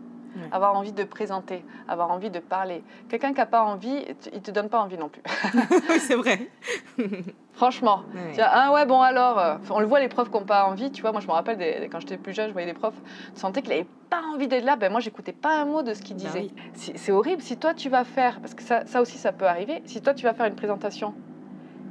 [0.52, 2.82] avoir envie de présenter, avoir envie de parler.
[3.08, 5.22] Quelqu'un qui n'a pas envie, il te donne pas envie non plus.
[6.00, 6.50] c'est vrai.
[7.52, 8.02] Franchement.
[8.38, 11.00] ah ouais, bon alors, euh, on le voit les profs qui n'ont pas envie, tu
[11.00, 13.00] vois, moi je me rappelle quand j'étais plus jeune, je voyais des profs,
[13.34, 15.94] tu sentais qu'ils n'avaient pas envie d'être là, ben moi j'écoutais pas un mot de
[15.94, 16.50] ce qu'ils bah disaient.
[16.74, 19.82] C'est horrible, si toi tu vas faire, parce que ça, ça aussi ça peut arriver,
[19.86, 21.14] si toi tu vas faire une présentation,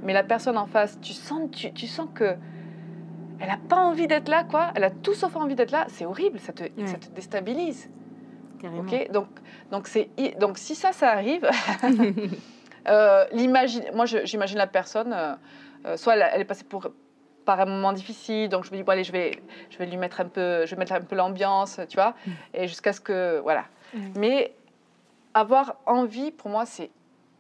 [0.04, 2.36] mais la personne en face, tu sens, tu, tu sens que
[3.40, 4.72] elle n'a pas envie d'être là, quoi.
[4.76, 5.86] Elle a tout sauf envie d'être là.
[5.90, 7.90] C'est horrible, ça te, ça te déstabilise.
[8.66, 9.28] Ok, donc,
[9.72, 9.90] donc,
[10.40, 11.50] donc si ça, ça arrive,
[12.88, 13.26] euh,
[13.94, 15.36] moi j'imagine la personne, euh,
[15.86, 16.88] euh, soit elle, est passée pour,
[17.46, 19.98] par un moment difficile, donc je me dis, bon, allez, je vais, je vais lui
[19.98, 22.32] mettre un peu, je vais mettre un peu l'ambiance, tu vois, mm.
[22.56, 23.66] et jusqu'à ce que, voilà.
[23.94, 24.00] Mm.
[24.16, 24.56] Mais
[25.34, 26.90] avoir envie, pour moi, c'est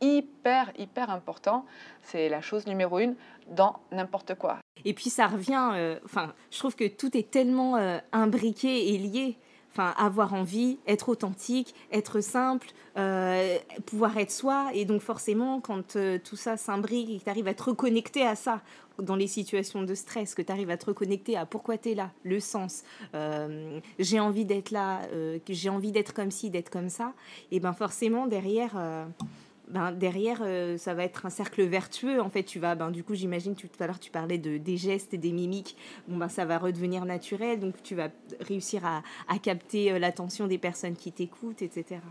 [0.02, 1.66] hyper, hyper important.
[2.02, 3.16] C'est la chose numéro une
[3.50, 4.60] dans n'importe quoi.
[4.84, 8.98] Et puis ça revient, euh, enfin, je trouve que tout est tellement euh, imbriqué et
[8.98, 9.38] lié.
[9.78, 14.70] Enfin, avoir envie, être authentique, être simple, euh, pouvoir être soi.
[14.74, 18.36] Et donc forcément, quand tout ça s'imbrique et que tu arrives à te reconnecter à
[18.36, 18.62] ça
[19.00, 21.96] dans les situations de stress, que tu arrives à te reconnecter à pourquoi tu es
[21.96, 22.84] là, le sens,
[24.00, 25.02] j'ai envie d'être là,
[25.50, 27.12] j'ai envie d'être comme ci, d'être comme ça,
[27.52, 28.78] et ben forcément derrière
[29.68, 32.22] ben, derrière, euh, ça va être un cercle vertueux.
[32.22, 34.78] En fait, tu vas, ben, du coup, j'imagine, tout à l'heure, tu parlais de, des
[34.78, 35.76] gestes et des mimiques.
[36.08, 37.60] Bon, ben, ça va redevenir naturel.
[37.60, 42.02] Donc, tu vas réussir à, à capter euh, l'attention des personnes qui t'écoutent, etc.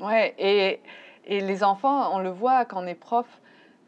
[0.00, 0.80] Ouais, et,
[1.26, 3.26] et, les enfants, on le voit quand on est prof,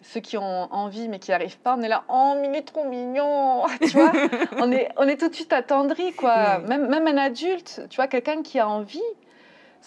[0.03, 2.57] ceux qui ont envie mais qui n'y arrivent pas, on est là, oh, mais il
[2.57, 4.13] est trop mignon, tu vois,
[4.59, 6.59] on, est, on est tout de suite attendri, quoi.
[6.69, 9.03] Même, même un adulte, tu vois, quelqu'un qui a envie,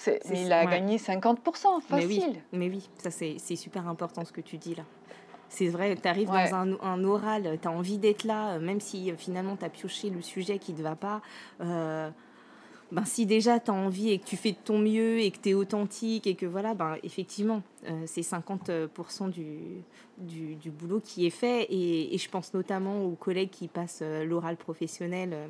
[0.07, 2.41] mais il a gagné 50%, facile.
[2.51, 4.83] Mais oui, ça c'est super important ce que tu dis là.
[5.49, 9.11] C'est vrai, tu arrives dans un, un oral, tu as envie d'être là, même si
[9.11, 11.21] euh, finalement tu as pioché le sujet qui ne te va pas.
[11.59, 12.09] Euh,
[12.91, 15.39] ben, si déjà tu as envie et que tu fais de ton mieux et que
[15.39, 19.83] tu es authentique et que voilà, ben, effectivement, euh, c'est 50% du,
[20.17, 21.63] du, du, boulot qui est fait.
[21.63, 25.47] Et, et, je pense notamment aux collègues qui passent l'oral professionnel euh,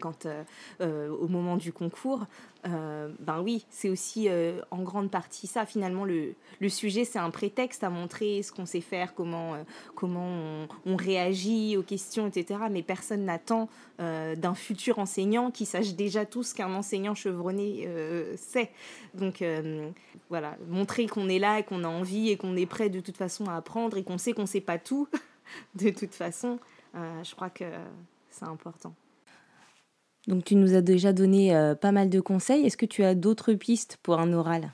[0.00, 0.42] quand, euh,
[0.80, 2.26] euh, au moment du concours,
[2.64, 4.28] ben oui, c'est aussi
[4.70, 5.64] en grande partie ça.
[5.64, 9.54] Finalement, le, le sujet, c'est un prétexte à montrer ce qu'on sait faire, comment,
[9.94, 12.60] comment on, réagit aux questions, etc.
[12.70, 17.88] Mais personne n'attend d'un futur enseignant qui sache déjà tout ce qu'un enseignant chevronné
[18.36, 18.70] sait.
[19.14, 19.42] Donc
[20.28, 23.16] voilà, montrer qu'on est là et qu'on a envie et qu'on est prêt de toute
[23.16, 25.08] façon à apprendre et qu'on sait qu'on ne sait pas tout,
[25.74, 26.58] de toute façon,
[26.94, 27.64] je crois que
[28.30, 28.94] c'est important.
[30.28, 32.66] Donc tu nous as déjà donné euh, pas mal de conseils.
[32.66, 34.70] Est-ce que tu as d'autres pistes pour un oral?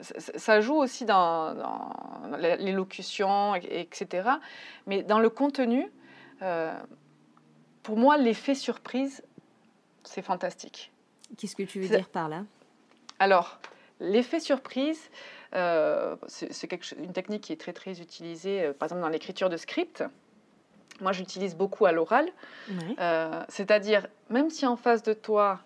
[0.00, 1.54] Ça joue aussi dans,
[2.38, 4.28] l'élocution, etc.
[4.86, 5.90] Mais dans le contenu,
[6.42, 6.72] euh,
[7.82, 9.24] pour moi, l'effet surprise,
[10.04, 10.92] c'est fantastique.
[11.36, 12.44] Qu'est-ce que tu veux dire par là?
[13.18, 13.60] Alors,
[13.98, 15.10] l'effet surprise,
[15.54, 20.04] euh, c'est une technique qui est très très utilisée, par exemple dans l'écriture de script
[21.00, 22.28] moi j'utilise beaucoup à l'oral.
[22.98, 25.60] Euh, c'est-à-dire, même si en face de toi,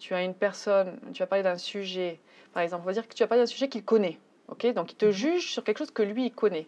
[0.00, 2.20] tu as une personne, tu vas parler d'un sujet,
[2.52, 4.18] par exemple, on va dire que tu vas parler d'un sujet qu'il connaît.
[4.48, 4.72] ok?
[4.74, 5.12] Donc il te mhm.
[5.12, 6.66] juge sur quelque chose que lui, il connaît.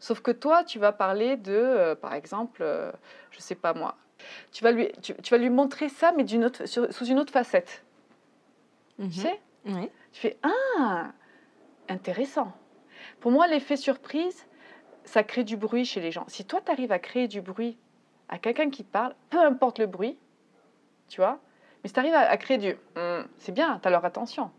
[0.00, 2.92] Sauf que toi, tu vas parler de, euh, par exemple, euh,
[3.30, 3.96] je ne sais pas moi,
[4.52, 7.84] tu vas lui, tu, vas lui montrer ça, mais autre, sous une autre facette.
[8.98, 9.12] Tu mhm.
[9.12, 9.40] sais?
[9.64, 11.12] Tu fais Ah,
[11.88, 12.52] intéressant.
[13.20, 14.46] Pour moi, l'effet surprise,
[15.08, 16.24] ça crée du bruit chez les gens.
[16.28, 17.78] Si toi, tu arrives à créer du bruit
[18.28, 20.18] à quelqu'un qui parle, peu importe le bruit,
[21.08, 21.38] tu vois,
[21.82, 24.50] mais si tu arrives à, créer du hum, c'est bien, tu as leur attention.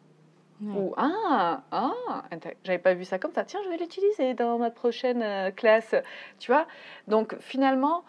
[0.61, 1.93] Ou ah, ah,
[2.65, 5.95] j'avais pas vu ça comme ça, tiens, je vais l'utiliser dans ma prochaine euh, classe,
[6.37, 6.67] tu vois?
[7.07, 8.03] Donc finalement,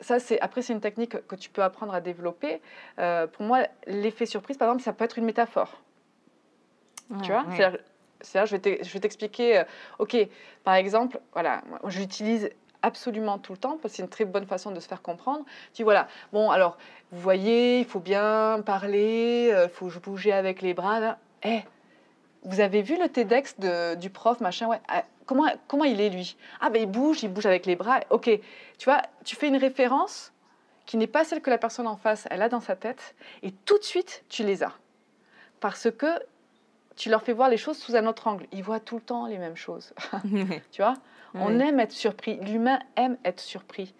[0.00, 2.62] ça c'est après c'est une technique que tu peux apprendre à développer.
[3.00, 5.82] Euh, pour moi, l'effet surprise, par exemple, ça peut être une métaphore.
[7.22, 7.44] tu vois,
[8.24, 9.64] c'est-à-dire, je vais t'expliquer, euh,
[9.98, 10.16] ok,
[10.64, 12.50] par exemple, voilà, je l'utilise
[12.82, 15.44] absolument tout le temps parce c'est une très bonne façon de se faire comprendre.
[15.72, 16.76] Tu voilà, bon alors,
[17.12, 21.18] vous voyez, il faut bien parler, il euh, faut bouger avec les bras.
[21.42, 21.60] Eh,
[22.42, 23.56] vous avez vu le TEDx
[23.98, 24.80] du prof, machin, ouais.
[24.88, 26.36] Ah, comment, comment il est lui?
[26.60, 28.00] Ah ben il bouge, il bouge avec les bras.
[28.10, 28.30] Ok,
[28.78, 30.32] tu vois, tu fais une référence
[30.86, 33.52] qui n'est pas celle que la personne en face elle a dans sa tête et
[33.52, 34.72] tout de suite tu les as
[35.60, 36.06] parce que
[36.96, 38.46] tu leur fais voir les choses sous un autre angle.
[38.52, 39.92] Ils voient tout le temps les mêmes choses.
[40.70, 40.94] tu vois?
[41.34, 42.38] On aime être surpris.
[42.42, 43.92] L'humain aime être surpris.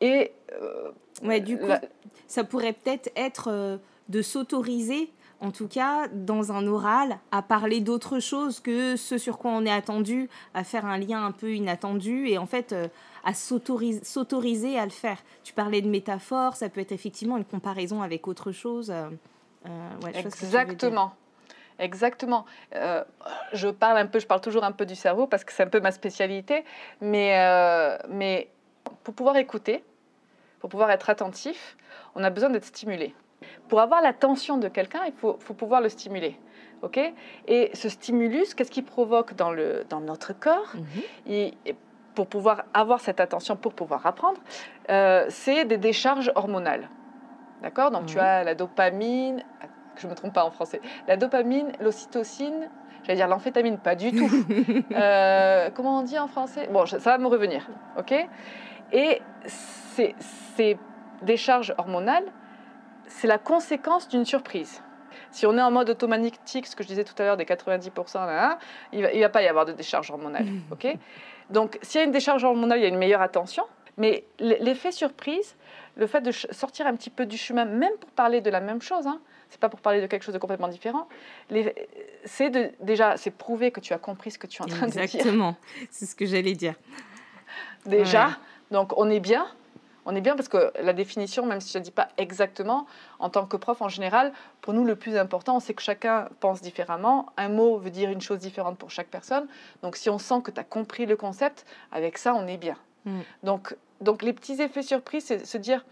[0.00, 0.32] Et.
[0.52, 0.90] Euh,
[1.22, 1.68] ouais, du coup,
[2.26, 3.76] ça pourrait peut-être être, euh,
[4.08, 5.10] de s'autoriser
[5.40, 9.64] en tout cas, dans un oral, à parler d'autre chose que ce sur quoi on
[9.64, 12.88] est attendu, à faire un lien un peu inattendu et en fait euh,
[13.24, 15.18] à s'autoriser à le faire.
[15.42, 18.90] Tu parlais de métaphore, ça peut être effectivement une comparaison avec autre chose.
[18.90, 19.08] Euh,
[20.04, 21.14] ouais, Exactement.
[21.80, 22.44] Exactement.
[23.52, 25.68] je parle un peu, je parle toujours un peu du cerveau parce que c'est un
[25.68, 26.64] peu ma spécialité,
[27.00, 27.34] mais,
[28.08, 28.50] mais
[29.02, 29.82] pour pouvoir écouter,
[30.60, 31.76] pour pouvoir être attentif,
[32.14, 33.14] on a besoin d'être stimulé.
[33.68, 36.36] Pour avoir l'attention de quelqu'un, il faut, pouvoir le stimuler.
[36.82, 37.00] ok?
[37.46, 40.74] Et ce stimulus, qu'est-ce qu'il provoque dans, le, dans notre corps?
[41.26, 41.52] Mhm.
[42.14, 44.40] Pour pouvoir avoir cette attention, pour pouvoir apprendre,
[44.90, 46.90] euh, c'est des décharges hormonales.
[47.62, 47.90] D'accord?
[47.90, 48.22] Donc tu mhm.
[48.22, 49.42] as la dopamine,
[50.00, 52.68] je ne me trompe pas en français, la dopamine, l'ocytocine,
[53.02, 54.30] j'allais dire l'amphétamine, pas du tout.
[54.92, 56.68] Euh, comment on dit en français?
[56.72, 57.66] Bon, ça va me revenir.
[57.96, 58.12] ok?
[58.92, 60.14] Et ces,
[60.56, 60.76] ces
[61.22, 62.24] décharges hormonales,
[63.06, 64.82] c'est la conséquence d'une surprise.
[65.30, 68.26] Si on est en mode automatique, ce que je disais tout à l'heure des 90%,
[68.26, 68.58] là,
[68.92, 70.46] il ne va, va, pas y avoir de décharge hormonale.
[70.72, 70.96] ok?
[71.50, 73.64] Donc, s'il y a une décharge hormonale, il y a une meilleure attention.
[73.96, 75.56] Mais l'effet surprise,
[75.96, 78.80] le fait de sortir un petit peu du chemin, même pour parler de la même
[78.80, 81.08] chose, hein, c'est pas pour parler de quelque chose de complètement différent.
[82.24, 84.92] C'est déjà, c'est prouver que tu as compris ce que tu es en train de
[84.92, 85.02] dire.
[85.02, 85.56] Exactement,
[85.90, 86.74] c'est ce que j'allais dire.
[87.86, 88.38] Déjà,
[88.70, 89.46] donc on est bien
[90.06, 92.86] on est bien parce que la définition, même si je ne dis pas exactement,
[93.18, 96.62] en tant que prof en général, pour nous, le plus important, c'est que chacun pense
[96.62, 97.26] différemment.
[97.36, 99.46] Un mot veut dire une chose différente pour chaque personne.
[99.82, 102.76] Donc, si on sent que tu as compris le concept, avec ça, on est bien.
[103.04, 103.20] Mm.
[103.42, 105.84] Donc, donc, les petits effets surprises, c'est se dire,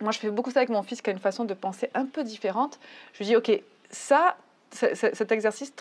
[0.00, 2.06] moi, je fais beaucoup ça avec mon fils qui a une façon de penser un
[2.06, 2.78] peu différente.
[3.12, 3.50] Je lui dis, OK,
[3.90, 4.36] ça,
[4.70, 5.72] cet exercice,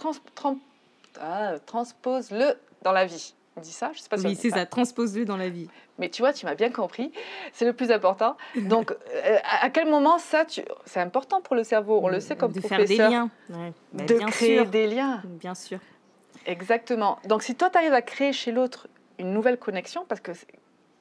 [1.19, 3.33] ah, transpose-le dans la vie.
[3.55, 5.67] On dit ça Je sais pas Oui, c'est ça, transpose-le dans la vie.
[5.97, 7.11] Mais tu vois, tu m'as bien compris.
[7.53, 8.37] C'est le plus important.
[8.55, 10.61] Donc, euh, à quel moment ça, tu...
[10.85, 12.79] c'est important pour le cerveau On le sait comme de professeur.
[12.79, 13.29] De faire des liens.
[13.49, 15.23] Bah, de créer des liens.
[15.25, 15.79] Bien sûr.
[16.45, 17.17] Exactement.
[17.25, 20.33] Donc, si toi, tu arrives à créer chez l'autre une nouvelle connexion, parce que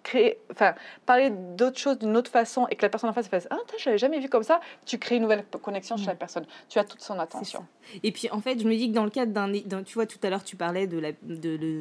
[0.07, 3.49] créer, enfin, parler d'autre chose d'une autre façon et que la personne en face fasse
[3.51, 6.47] Ah, je l'avais jamais vu comme ça, tu crées une nouvelle connexion chez la personne.
[6.69, 7.67] Tu as toute son attention.
[8.05, 9.83] Et puis, en fait, je me dis que dans le cadre d'un.
[9.83, 10.99] Tu vois, tout à l'heure, tu parlais de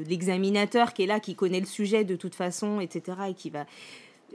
[0.08, 3.18] l'examinateur qui est là, qui connaît le sujet de toute façon, etc.
[3.30, 3.66] et qui va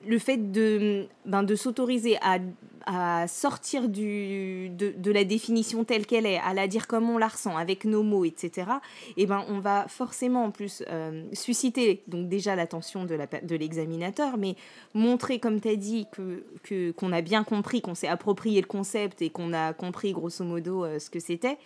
[0.07, 2.39] le fait de, ben, de s'autoriser à,
[2.87, 7.19] à, sortir du, de, de, la définition telle qu'elle est, à la dire comme on
[7.19, 8.71] la ressent, avec nos mots, etc.,
[9.17, 14.37] et eh ben, on va forcément en plus euh, susciter donc déjà l'attention de, l'examinateur,
[14.39, 14.57] mais
[14.95, 18.67] montrer, comme tu as dit, que, que, qu'on a bien compris, qu'on s'est approprié le
[18.67, 21.59] concept et qu'on a compris grosso modo euh, ce que c'était.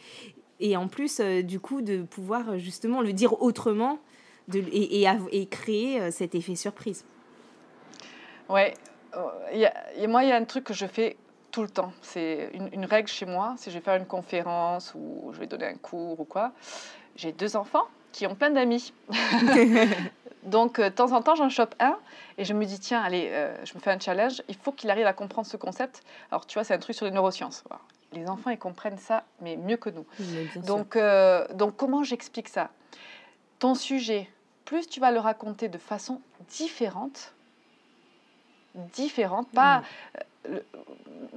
[0.60, 3.98] Et en plus, euh, du coup, de pouvoir justement le dire autrement
[4.52, 7.04] et, et créer cet effet surprise.
[8.48, 8.74] Ouais,
[9.16, 11.16] euh, moi, il y a un truc que je fais
[11.50, 11.92] tout le temps.
[12.02, 13.54] C'est une, règle chez moi.
[13.56, 16.52] Si je vais faire une conférence ou je vais donner un cours ou quoi,
[17.16, 18.92] j'ai deux enfants qui ont plein d'amis.
[20.42, 21.96] Donc, euh, de temps en temps, j'en chope un
[22.36, 24.42] et je me dis, tiens, allez, euh, je me fais un challenge.
[24.48, 26.02] Il faut qu'il arrive à comprendre ce concept.
[26.30, 27.64] Alors, tu vois, c'est un truc sur les neurosciences.
[28.12, 30.06] Les enfants, ils comprennent ça, mais mieux que nous.
[30.66, 30.98] Donc,
[31.54, 32.70] donc, comment j'explique ça?
[33.58, 34.28] Ton sujet,
[34.64, 37.34] plus tu vas le raconter de façon différente,
[38.74, 39.48] différente.
[39.52, 39.82] Pas, mm.
[40.50, 40.60] euh,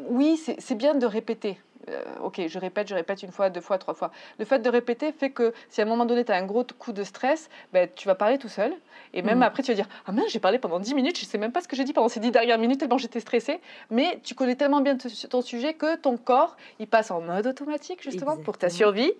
[0.09, 1.59] oui, c'est bien de répéter.
[1.89, 4.11] Euh, ok, je répète, je répète une fois, deux fois, trois fois.
[4.39, 6.65] Le fait de répéter fait que si à un moment donné tu as un gros
[6.77, 8.73] coup de stress, ben, tu vas parler tout seul.
[9.13, 9.43] Et même mm.
[9.43, 11.53] après, tu vas dire Ah mince, j'ai parlé pendant dix minutes, je ne sais même
[11.53, 13.61] pas ce que j'ai dit pendant ces dix dernières minutes, tellement j'étais stressée.
[13.89, 18.03] Mais tu connais tellement bien ton sujet que ton corps, il passe en mode automatique,
[18.03, 19.13] justement, pour ta survie.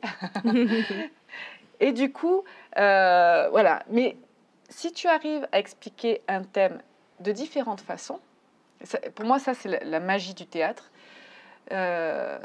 [1.80, 2.44] Et du coup,
[2.78, 3.84] euh, voilà.
[3.90, 4.18] Mais
[4.70, 6.80] si tu arrives à expliquer un thème
[7.20, 8.20] de différentes façons.
[9.16, 10.92] pour moi, ça, c'est la, magie du théâtre.
[11.72, 12.40] Euh,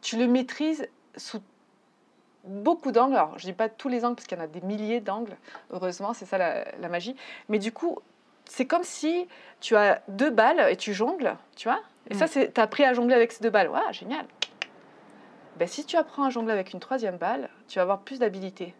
[0.00, 1.40] tu le maîtrises sous
[2.44, 3.14] beaucoup d'angles.
[3.14, 5.00] Alors, je ne dis pas tous les angles, parce qu'il y en a des milliers
[5.00, 5.36] d'angles,
[5.70, 7.14] heureusement, c'est ça la, magie.
[7.48, 7.98] Mais du coup,
[8.44, 9.28] c'est comme si
[9.60, 11.80] tu as deux balles et tu jongles, tu vois.
[12.10, 13.68] Et ça, tu as appris à jongler avec ces deux balles.
[13.68, 14.26] Waouh, génial.
[15.56, 18.74] Ben, si tu apprends à jongler avec une troisième balle, tu vas avoir plus d'habilité.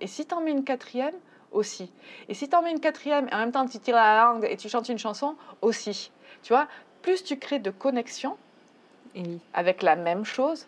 [0.00, 1.14] Et si tu en mets une quatrième,
[1.52, 1.92] aussi.
[2.28, 4.46] Et si tu en mets une quatrième et en même temps tu tires la langue
[4.48, 6.10] et tu chantes une chanson, aussi.
[6.42, 6.66] Tu vois,
[7.02, 8.36] plus tu crées de connexions
[9.52, 10.66] avec la même chose.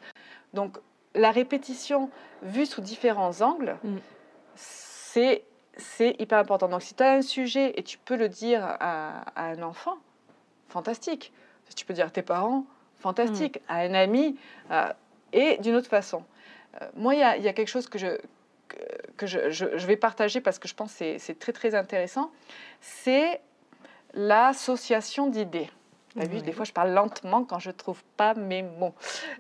[0.53, 0.79] Donc
[1.15, 2.11] la répétition
[2.43, 3.97] vue sous différents angles, mm.
[4.55, 5.45] c'est
[5.77, 6.69] c'est hyper important.
[6.69, 9.97] Donc si tu as un sujet et tu peux le dire à, un enfant,
[10.69, 11.33] fantastique.
[11.69, 12.65] Si tu peux dire à tes parents,
[12.99, 13.59] fantastique.
[13.61, 13.73] Mm.
[13.73, 14.37] À un ami,
[14.71, 14.93] euh,
[15.33, 16.23] et d'une autre façon.
[16.81, 18.19] Euh, moi, il y, y, a quelque chose que je,
[19.17, 22.31] que je, vais partager parce que je pense que c'est très très intéressant,
[22.81, 23.41] c'est
[24.15, 25.71] l'association d'idées.
[26.17, 28.95] T'as vu, des fois je parle lentement quand je ne trouve pas mes mots.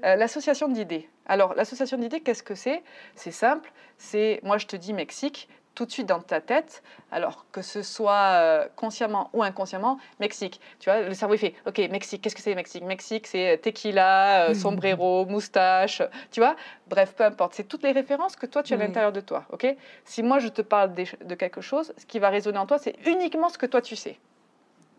[0.04, 1.08] Euh, l'association d'idées.
[1.26, 2.82] Alors, l'association d'idées, qu'est-ce que c'est?
[3.14, 3.72] C'est simple.
[3.96, 7.82] C'est, moi je te dis Mexique, tout de suite dans ta tête, alors que ce
[7.82, 10.60] soit euh, consciemment ou inconsciemment, Mexique.
[10.78, 12.84] Tu vois, le cerveau il fait, ok, Mexique, qu'est-ce que c'est Mexique?
[12.84, 16.56] Mexique, c'est tequila, euh, sombrero, moustache, tu vois?
[16.88, 17.54] Bref, peu importe.
[17.54, 19.66] C'est toutes les références que toi tu as à l'intérieur de toi, ok?
[20.04, 22.96] Si moi je te parle de quelque chose, ce qui va résonner en toi, c'est
[23.06, 24.18] uniquement ce que toi tu sais.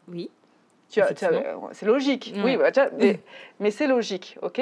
[0.07, 0.29] Oui.
[1.73, 2.71] C'est logique, oui, bah,
[3.59, 4.61] mais c'est logique, ok?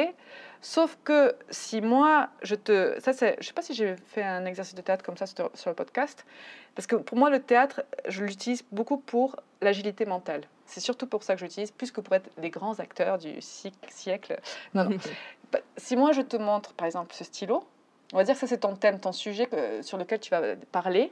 [0.65, 2.95] Sauf que si moi, je te...
[3.01, 5.51] Ça, c'est, je sais pas si j'ai fait un exercice de théâtre comme ça sur,
[5.65, 6.25] le podcast,
[6.73, 10.43] parce que pour moi, le théâtre, je l'utilise beaucoup pour l'agilité mentale.
[10.65, 13.41] C'est surtout pour ça que je l'utilise, plus que pour être des grands acteurs du
[13.41, 14.39] siècle.
[14.73, 14.97] Non, non.
[15.51, 17.67] Bah, si moi, je te montre, par exemple, ce stylo,
[18.13, 19.49] on va dire que ça, c'est ton thème, ton sujet
[19.81, 21.11] sur lequel tu vas parler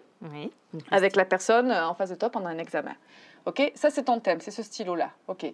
[0.92, 2.96] avec la personne en face de toi pendant un examen.
[3.46, 3.70] OK?
[3.76, 5.12] Ça, c'est ton thème, c'est ce stylo-là.
[5.28, 5.46] OK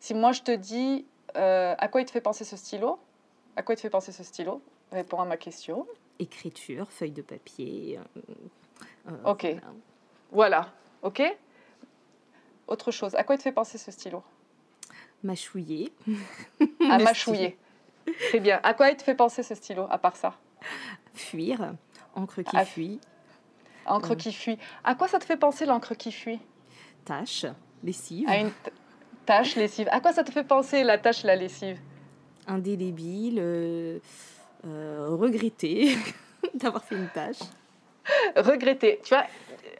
[0.00, 2.98] Si moi, je te dis, euh, à quoi il te fait penser ce stylo?
[3.58, 4.62] À quoi te fait penser ce stylo?
[4.92, 5.84] Réponds à ma question.
[6.20, 7.98] Écriture, feuille de papier.
[7.98, 9.48] Euh, euh, ok.
[10.30, 10.72] Voilà.
[11.02, 11.20] Ok?
[12.68, 13.16] Autre chose.
[13.16, 14.22] À quoi te fait penser ce stylo?
[15.24, 15.92] Mâchouiller.
[16.88, 17.58] à mâchouiller.
[18.28, 18.60] Très bien.
[18.62, 20.36] À quoi il te fait penser ce stylo, à part ça?
[21.14, 21.74] Fuir.
[22.14, 23.00] Encre qui fuit.
[23.86, 24.14] Encre euh.
[24.14, 24.58] qui fuit.
[24.84, 26.38] À quoi ça te fait penser l'encre qui fuit?
[27.04, 27.44] Tâche,
[27.82, 28.28] lessive.
[28.28, 28.52] À une
[29.26, 29.88] tâche, lessive.
[29.90, 31.80] À quoi ça te fait penser la tâche, la lessive?
[32.48, 33.98] Indélébile, euh,
[34.66, 35.96] euh, regretter
[36.54, 37.38] d'avoir fait une tâche.
[38.36, 39.24] Regretter, tu vois.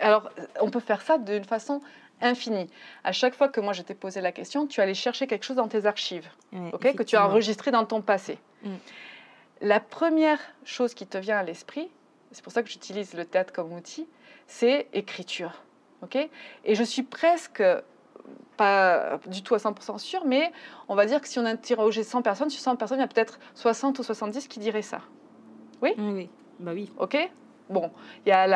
[0.00, 1.80] Alors, on peut faire ça d'une façon
[2.20, 2.68] infinie.
[3.04, 5.56] À chaque fois que moi je t'ai posé la question, tu allais chercher quelque chose
[5.56, 6.28] dans tes archives,
[6.72, 8.38] ok, que tu as enregistré dans ton passé.
[8.62, 8.70] Mm.
[9.60, 11.88] La première chose qui te vient à l'esprit,
[12.32, 14.06] c'est pour ça que j'utilise le théâtre comme outil,
[14.46, 15.62] c'est écriture,
[16.02, 16.16] ok?
[16.64, 17.62] Et je suis presque
[18.56, 20.52] pas du tout à 100% sûr, mais
[20.88, 23.08] on va dire que si on interrogeait 100 personnes, sur 100 personnes, il y a
[23.08, 25.00] peut-être 60 ou 70 qui diraient ça.
[25.82, 25.94] Oui?
[25.98, 26.92] Oui, bah oui.
[26.98, 27.16] Ok?
[27.70, 27.90] Bon,
[28.24, 28.46] il y a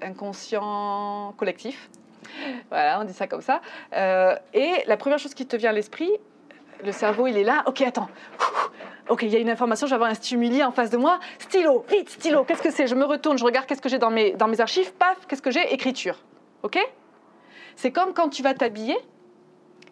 [0.00, 1.90] l'inconscient euh, collectif.
[2.70, 3.60] Voilà, on dit ça comme ça.
[3.94, 6.10] Euh, et la première chose qui te vient à l'esprit,
[6.84, 7.64] le cerveau, il est là.
[7.66, 8.08] Ok, attends.
[9.08, 11.18] Ok, il y a une information, je vais avoir un stimuli en face de moi.
[11.38, 12.86] Stylo, vite, stylo, qu'est-ce que c'est?
[12.86, 14.92] Je me retourne, je regarde qu'est-ce que j'ai dans mes, dans mes archives.
[14.94, 15.74] Paf, qu'est-ce que j'ai?
[15.74, 16.16] Écriture.
[16.62, 16.78] Ok?
[17.76, 18.96] C'est comme quand tu vas t'habiller,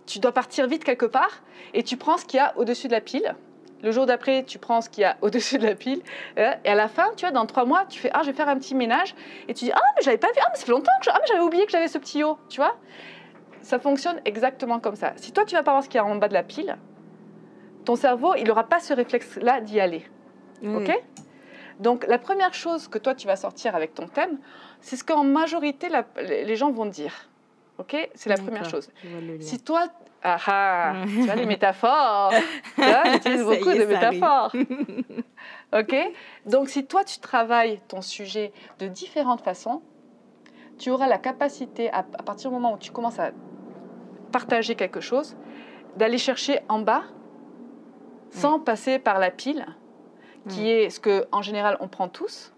[0.06, 1.42] tu dois partir vite quelque part
[1.74, 3.34] et tu prends ce qu'il y a au-dessus de la pile.
[3.82, 6.02] Le jour d'après, tu prends ce qu'il y a au-dessus de la pile.
[6.38, 8.36] Euh, et à la fin, tu vois, dans trois mois, tu fais Ah, je vais
[8.36, 9.14] faire un petit ménage.
[9.48, 10.34] Et tu dis Ah, mais j'avais pas vu.
[10.38, 12.38] Ah, mais ça fait longtemps que ah, mais j'avais oublié que j'avais ce petit haut.
[12.50, 12.76] Tu vois
[13.62, 15.12] Ça fonctionne exactement comme ça.
[15.16, 16.76] Si toi, tu vas pas voir ce qu'il y a en bas de la pile,
[17.86, 20.04] ton cerveau, il n'aura pas ce réflexe-là d'y aller.
[20.62, 20.92] OK?
[21.78, 24.38] Donc, la première chose que toi, tu vas sortir avec ton thème,
[24.82, 25.88] c'est ce qu'en majorité,
[26.18, 27.29] les gens vont dire.
[27.80, 28.90] Ok C'est la première chose.
[29.40, 29.86] Si toi,
[30.22, 32.30] ah, ah tu vois les métaphores,
[32.76, 34.54] tu utilises beaucoup de métaphores.
[35.72, 35.96] ok
[36.44, 39.80] Donc si toi tu travailles ton sujet de différentes façons,
[40.78, 43.30] tu auras la capacité, à, partir du moment où tu commences à
[44.30, 45.36] partager quelque chose,
[45.96, 47.04] d'aller chercher en bas
[48.30, 49.64] sans passer par la pile,
[50.48, 52.52] qui est ce que en général on prend tous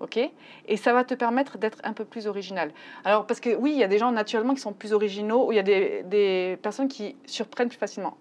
[0.00, 0.18] ok?
[0.66, 2.72] Et ça va te permettre d'être un peu plus original.
[3.04, 5.52] Alors, parce que oui, il y a des gens naturellement qui sont plus originaux, ou
[5.52, 8.16] il y a des, personnes qui surprennent plus facilement.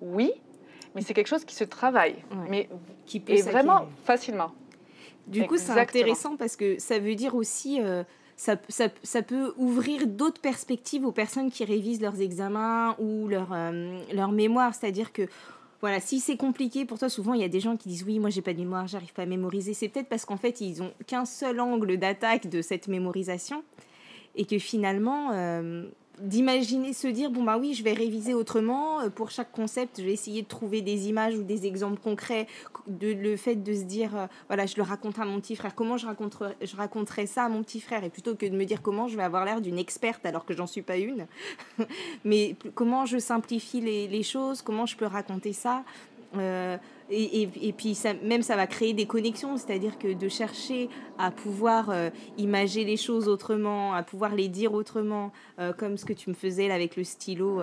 [0.00, 0.32] Oui,
[0.94, 2.16] mais c'est quelque chose qui se travaille,
[2.48, 2.68] mais
[3.06, 4.52] qui peut et vraiment facilement.
[5.26, 8.02] Du coup, c'est intéressant parce que ça veut dire aussi, euh,
[8.36, 13.52] ça, ça, ça, peut ouvrir d'autres perspectives aux personnes qui révisent leurs examens ou leur,
[13.52, 14.74] euh, leur mémoire.
[14.74, 15.28] C'est-à-dire que
[15.82, 18.20] voilà, si c'est compliqué pour toi, souvent il y a des gens qui disent oui,
[18.20, 19.74] moi j'ai pas de mémoire, j'arrive pas à mémoriser.
[19.74, 23.64] C'est peut-être parce qu'en fait ils ont qu'un seul angle d'attaque de cette mémorisation
[24.36, 29.08] et que finalement euh, d'imaginer se dire bon bah oui je vais réviser autrement euh,
[29.08, 32.46] pour chaque concept je vais essayer de trouver des images ou des exemples concrets
[32.86, 35.74] de le fait de se dire euh, voilà je le raconte à mon petit frère
[35.74, 38.82] comment je raconterais je ça à mon petit frère et plutôt que de me dire
[38.82, 41.26] comment je vais avoir l'air d'une experte alors que j'en suis pas une
[42.24, 45.82] mais comment je simplifie les, les, choses comment je peux raconter ça
[46.36, 46.76] euh,
[47.12, 51.30] et, et, puis ça, même ça va créer des connexions, c'est-à-dire que de chercher à
[51.30, 56.12] pouvoir euh, imager les choses autrement, à pouvoir les dire autrement, euh, comme ce que
[56.12, 57.60] tu me faisais là avec le stylo,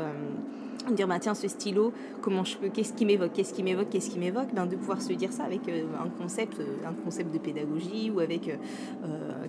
[0.91, 4.09] dire bah tiens ce stylo, comment je peux, qu'est-ce qui m'évoque, qu'est-ce qui m'évoque, qu'est-ce
[4.09, 8.11] qui m'évoque, ben, de pouvoir se dire ça avec un concept, un concept de pédagogie
[8.11, 8.49] ou avec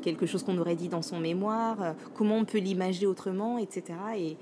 [0.03, 3.85] quelque chose qu'on aurait dit dans son mémoire, comment on peut l'imager autrement, etc.
[4.17, 4.37] Et,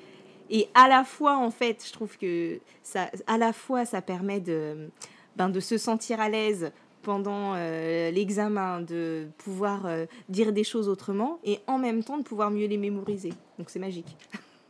[0.50, 4.40] et à la fois, en fait, je trouve que ça, à la fois, ça permet
[4.40, 4.88] de,
[5.38, 6.72] ben, de se sentir à l'aise
[7.02, 12.24] pendant euh, l'examen, de pouvoir euh, dire des choses autrement et en même temps de
[12.24, 13.32] pouvoir mieux les mémoriser.
[13.56, 14.16] Donc c'est magique.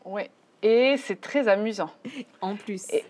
[0.05, 0.23] Oui,
[0.63, 1.91] Et c'est très amusant.
[2.43, 2.87] En plus.
[2.93, 3.03] Et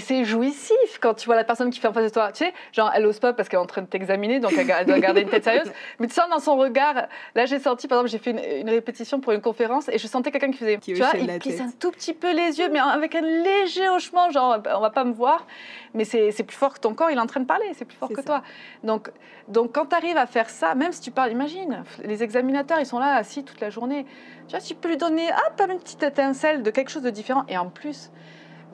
[0.00, 2.32] c'est jouissif quand tu vois la personne qui fait en face de toi.
[2.32, 4.86] Tu sais, genre, elle ose pas parce qu'elle est en train de t'examiner, donc elle,
[4.86, 5.70] doit garder une tête sérieuse.
[6.00, 7.06] Mais tu sens dans son regard.
[7.34, 10.30] Là, j'ai senti, par exemple, j'ai fait une, répétition pour une conférence et je sentais
[10.30, 10.78] quelqu'un qui faisait.
[10.78, 14.30] tu vois, il plisse un tout petit peu les yeux, mais avec un léger hochement,
[14.30, 15.46] genre, on va pas me voir.
[15.94, 17.96] Mais c'est plus fort que ton corps, il est en train de parler, c'est plus
[17.96, 18.42] fort que toi.
[18.82, 19.10] Donc,
[19.48, 22.86] donc quand tu arrives à faire ça, même si tu parles, imagine, les examinateurs, ils
[22.86, 24.04] sont là assis toute la journée.
[24.48, 27.44] Tu vois, tu peux lui donner, hop, une petite étincelle de quelque chose de différent.
[27.48, 28.10] Et en plus,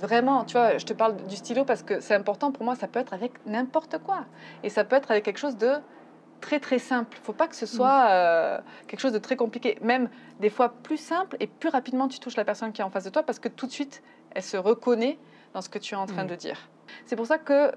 [0.02, 2.88] Vraiment, tu vois, je te parle du stylo parce que c'est important pour moi, ça
[2.88, 4.24] peut être avec n'importe quoi.
[4.64, 5.74] Et ça peut être avec quelque chose de
[6.40, 7.16] très très simple.
[7.16, 9.78] Il ne faut pas que ce soit euh, quelque chose de très compliqué.
[9.80, 12.90] Même des fois plus simple et plus rapidement tu touches la personne qui est en
[12.90, 15.20] face de toi parce que tout de suite, elle se reconnaît
[15.54, 16.58] dans ce que tu es en train de dire.
[17.06, 17.70] C'est pour ça que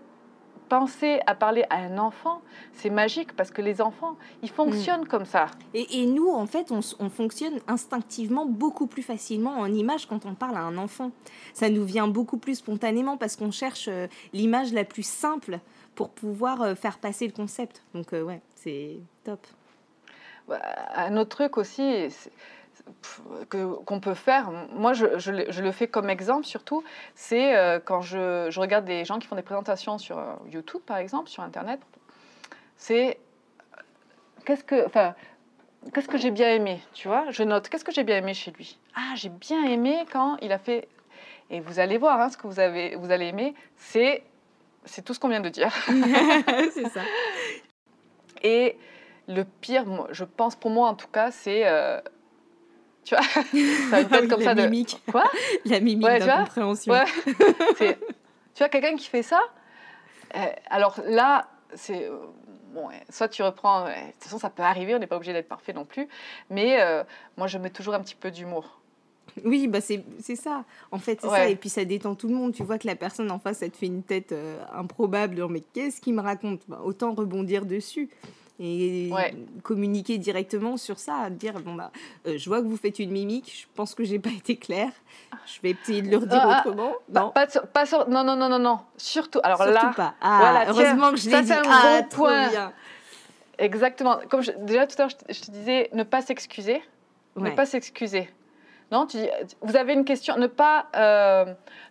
[0.69, 2.41] penser à parler à un enfant,
[2.73, 5.07] c'est magique parce que les enfants, ils fonctionnent mm.
[5.07, 5.47] comme ça.
[5.73, 10.57] Et, nous, en fait, on, fonctionne instinctivement beaucoup plus facilement en image quand on parle
[10.57, 11.11] à un enfant.
[11.53, 15.59] Ça nous vient beaucoup plus spontanément parce qu'on cherche euh, l'image la plus simple
[15.95, 17.83] pour pouvoir euh, faire passer le concept.
[17.93, 19.45] Donc, euh, ouais, c'est top.
[20.95, 22.07] Un autre truc aussi,
[23.49, 28.47] qu'on peut faire, moi je, je, le fais comme exemple surtout, c'est euh, quand je,
[28.49, 31.79] je, regarde des gens qui font des présentations sur euh, YouTube par exemple, sur Internet,
[32.77, 33.17] c'est
[34.45, 35.15] qu'est-ce que, enfin,
[35.93, 38.51] qu'est-ce que j'ai bien aimé, tu vois, je note qu'est-ce que j'ai bien aimé chez
[38.51, 38.77] lui?
[38.95, 40.87] Ah, j'ai bien aimé quand il a fait,
[41.49, 44.23] et vous allez voir hein, ce que vous, avez, vous allez aimer, c'est,
[44.85, 45.71] c'est tout ce qu'on vient de dire.
[46.73, 47.01] c'est ça.
[48.41, 48.77] Et
[49.27, 51.99] le pire, je pense pour moi en tout cas, c'est euh,
[53.05, 53.23] tu vois
[53.89, 54.63] Ça une tête comme ça de.
[54.63, 55.01] Mimique.
[55.09, 55.23] Quoi
[55.65, 56.91] La mimique ouais, d'incompréhension.
[56.91, 57.05] Ouais.
[57.77, 59.39] tu vois, quelqu'un qui fait ça,
[60.35, 62.09] euh, alors là, c'est.
[62.09, 62.17] Euh,
[62.73, 63.85] bon, soit tu reprends.
[63.85, 66.07] de toute façon, ça peut arriver, on n'est pas obligé d'être parfait non plus.
[66.49, 67.03] Mais euh,
[67.37, 68.81] moi, je mets toujours un petit peu d'humour.
[69.43, 70.01] Oui, bah c'est
[70.35, 70.63] ça.
[70.91, 71.49] En fait, c'est ça.
[71.49, 72.53] Et puis ça détend tout le monde.
[72.53, 74.33] Tu vois que la personne en face, elle te fait une tête
[74.73, 75.45] improbable.
[75.49, 76.61] Mais qu'est-ce qu'il me raconte?
[76.69, 78.09] Bah, Autant rebondir dessus
[78.59, 79.11] et
[79.63, 81.91] communiquer directement sur ça, dire bon bah
[82.25, 84.91] euh, je vois que vous faites une mimique, je pense que j'ai pas été claire,
[85.45, 86.93] je vais essayer de le redire ah, ah, autrement.
[87.13, 87.31] non.
[87.31, 90.15] Pas, pas sur, non non non non non, surtout alors surtout là, pas.
[90.21, 91.53] Ah, voilà, heureusement que je l'ai dit.
[91.53, 92.71] Un ah, bon point.
[93.57, 94.19] Exactement.
[94.29, 96.81] Comme déjà tout à l'heure je, te disais, ne pas s'excuser,
[97.35, 98.29] ne pas s'excuser.
[98.91, 99.29] Non, tu dis,
[99.61, 101.45] vous avez une question, ne pas, euh,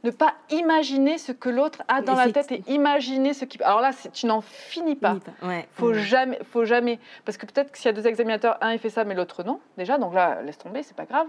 [0.04, 3.60] ne pas imaginer ce que l'autre a dans la tête et imaginer ce qui.
[3.62, 5.16] Alors là, tu n'en finis pas.
[5.42, 5.66] Ouais.
[5.72, 8.78] Faut jamais, faut jamais, parce que peut-être que s'il y a deux examinateurs, un il
[8.78, 9.60] fait ça, mais l'autre non.
[9.76, 11.26] Déjà, donc là, laisse tomber, c'est pas grave.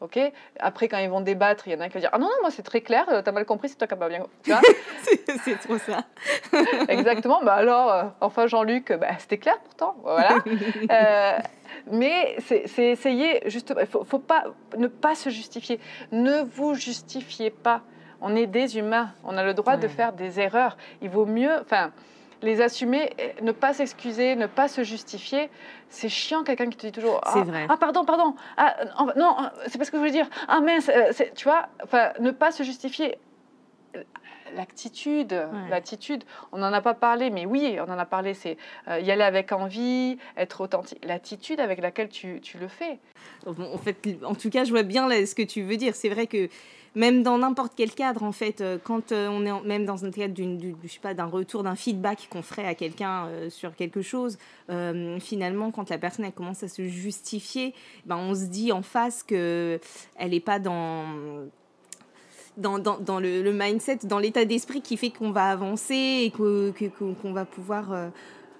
[0.00, 0.18] Ok.
[0.58, 2.26] Après, quand ils vont débattre, il y en a un qui va dire Ah non,
[2.26, 4.26] non, moi c'est très clair, euh, t'as mal compris, c'est toi qui as pas bien.
[4.46, 4.60] Vois
[5.44, 6.04] C'est trop ça.
[6.88, 7.40] Exactement.
[7.44, 9.96] Bah alors, euh, enfin, Jean-Luc, bah, c'était clair pourtant.
[10.02, 10.38] Voilà.
[11.90, 14.44] Mais c'est essayer, justement, il faut, faut pas,
[14.76, 15.78] ne pas se justifier.
[16.12, 17.82] Ne vous justifiez pas.
[18.20, 20.78] On est des humains, on a le droit de faire des erreurs.
[21.02, 21.92] Il vaut mieux, enfin,
[22.44, 23.10] les assumer,
[23.42, 25.50] ne pas s'excuser, ne pas se justifier.
[25.88, 27.66] C'est chiant quelqu'un qui te dit toujours ah, vrai.
[27.68, 28.76] ah pardon, pardon, ah,
[29.16, 30.28] non, c'est pas ce que je voulais dire.
[30.48, 33.18] Ah mince, euh, tu vois, enfin, ne pas se justifier
[34.54, 35.34] l'attitude,
[35.70, 38.56] l'attitude, on n'en a pas parlé, mais oui, on en a parlé, c'est
[38.88, 42.98] euh, y aller avec envie, être authentique, l'attitude avec laquelle tu, tu, le fais.
[43.46, 45.94] En fait, en tout cas, je vois bien ce que tu veux dire.
[45.94, 46.48] C'est vrai que
[46.94, 50.10] même dans n'importe quel cadre, en fait, euh, quand euh, on est même dans un
[50.10, 54.02] cadre d'une, je sais pas, d'un retour, d'un feedback qu'on ferait à quelqu'un sur quelque
[54.02, 54.38] chose,
[55.20, 57.74] finalement, quand la personne elle commence à se justifier,
[58.06, 59.80] ben on se dit en face que
[60.16, 61.04] elle n'est pas dans
[62.56, 67.32] dans, dans, dans le, mindset, dans l'état d'esprit qui fait qu'on va avancer et qu'on
[67.32, 68.08] va pouvoir euh,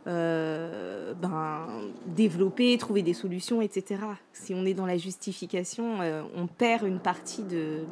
[0.07, 1.66] euh, ben,
[2.07, 4.01] développer, trouver des solutions, etc.
[4.32, 7.84] Si on est dans la justification, euh, on perd une partie de,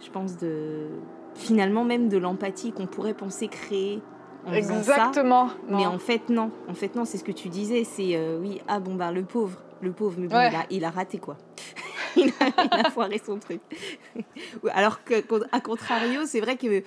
[0.00, 0.88] je pense, de
[1.34, 4.00] finalement même de l'empathie qu'on pourrait penser créer
[4.46, 5.48] en Exactement.
[5.48, 5.54] Ça.
[5.68, 6.50] Mais en fait, non.
[6.68, 7.84] En fait, non, c'est ce que tu disais.
[7.84, 10.90] C'est oui, ah bon, ben le pauvre, le pauvre, mais bon, il, a, il a
[10.90, 11.36] raté quoi.
[12.16, 12.32] il,
[12.70, 13.60] a, foiré son truc.
[14.72, 15.22] Alors qu'à
[15.60, 16.82] contrario, c'est vrai que,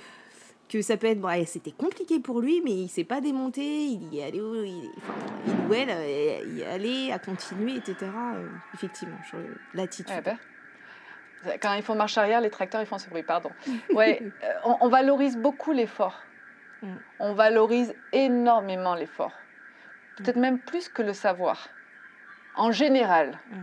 [0.69, 1.19] que ça peut être.
[1.19, 3.61] Bon, c'était compliqué pour lui, mais il s'est pas démonté.
[3.85, 5.13] Il y allait, il, enfin,
[5.47, 7.95] il ou elle y allait, à continuer, etc.
[8.01, 9.17] Euh, effectivement,
[9.73, 10.23] l'attitude.
[11.45, 13.51] Ben, quand ils font marche arrière, les tracteurs ils font ce bruit, pardon.
[13.93, 16.19] Ouais, euh, on, valorise beaucoup l'effort.
[16.81, 16.95] Mm.
[17.19, 19.33] On valorise énormément l'effort.
[20.17, 21.69] Peut-être même plus que le savoir.
[22.55, 23.39] En général.
[23.51, 23.55] Mm.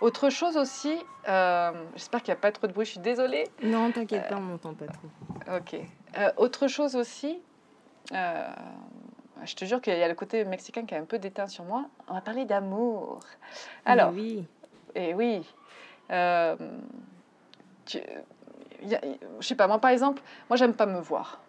[0.00, 0.96] Autre chose aussi,
[1.28, 3.48] euh, j'espère qu'il n'y a pas trop de bruit, je suis désolée.
[3.62, 5.08] Non, t'inquiète pas, on m'entend pas trop.
[5.56, 5.76] Ok.
[6.18, 7.40] Euh, autre chose aussi,
[8.12, 8.48] euh,
[9.44, 11.64] je te jure qu'il y a le côté mexicain qui est un peu déteint sur
[11.64, 11.86] moi.
[12.08, 13.20] On va parler d'amour.
[13.84, 14.46] Alors, oui.
[14.94, 15.46] Et oui.
[17.86, 17.98] tu,
[19.40, 21.40] je sais pas, moi par exemple, moi j'aime pas me voir.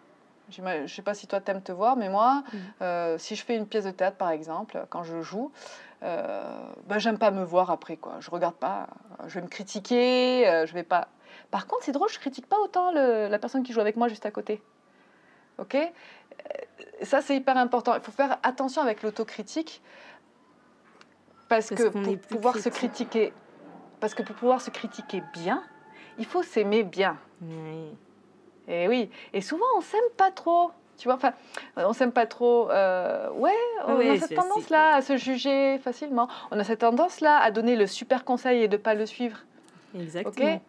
[0.50, 2.56] Je ne sais pas si toi t'aimes te voir, mais moi, mm.
[2.82, 6.98] euh, si je fais une pièce de théâtre par exemple, quand je joue, euh, bah,
[6.98, 8.16] j'aime pas me voir après quoi.
[8.20, 8.88] Je regarde pas,
[9.26, 11.08] je vais me critiquer, euh, je vais pas.
[11.50, 14.26] Par contre, c'est drôle, je critique pas autant la personne qui joue avec moi juste
[14.26, 14.62] à côté.
[15.58, 15.74] Ok?
[15.74, 15.88] Euh,
[17.02, 17.94] Ça c'est hyper important.
[17.94, 19.82] Il faut faire attention avec l'autocritique
[21.48, 23.32] parce, que pour pouvoir se critiquer,
[24.00, 25.62] parce que pour pouvoir se critiquer bien,
[26.18, 27.16] il faut s'aimer bien.
[28.68, 29.10] Et oui.
[29.32, 30.70] Et souvent, on s'aime pas trop.
[30.98, 31.32] Tu vois, enfin,
[31.76, 32.70] on s'aime pas trop.
[32.70, 33.52] Euh, ouais,
[33.86, 36.28] on a cette tendance-là à se juger facilement.
[36.50, 39.38] On a cette tendance-là à donner le super conseil et de pas le suivre.
[39.98, 40.60] Exactement.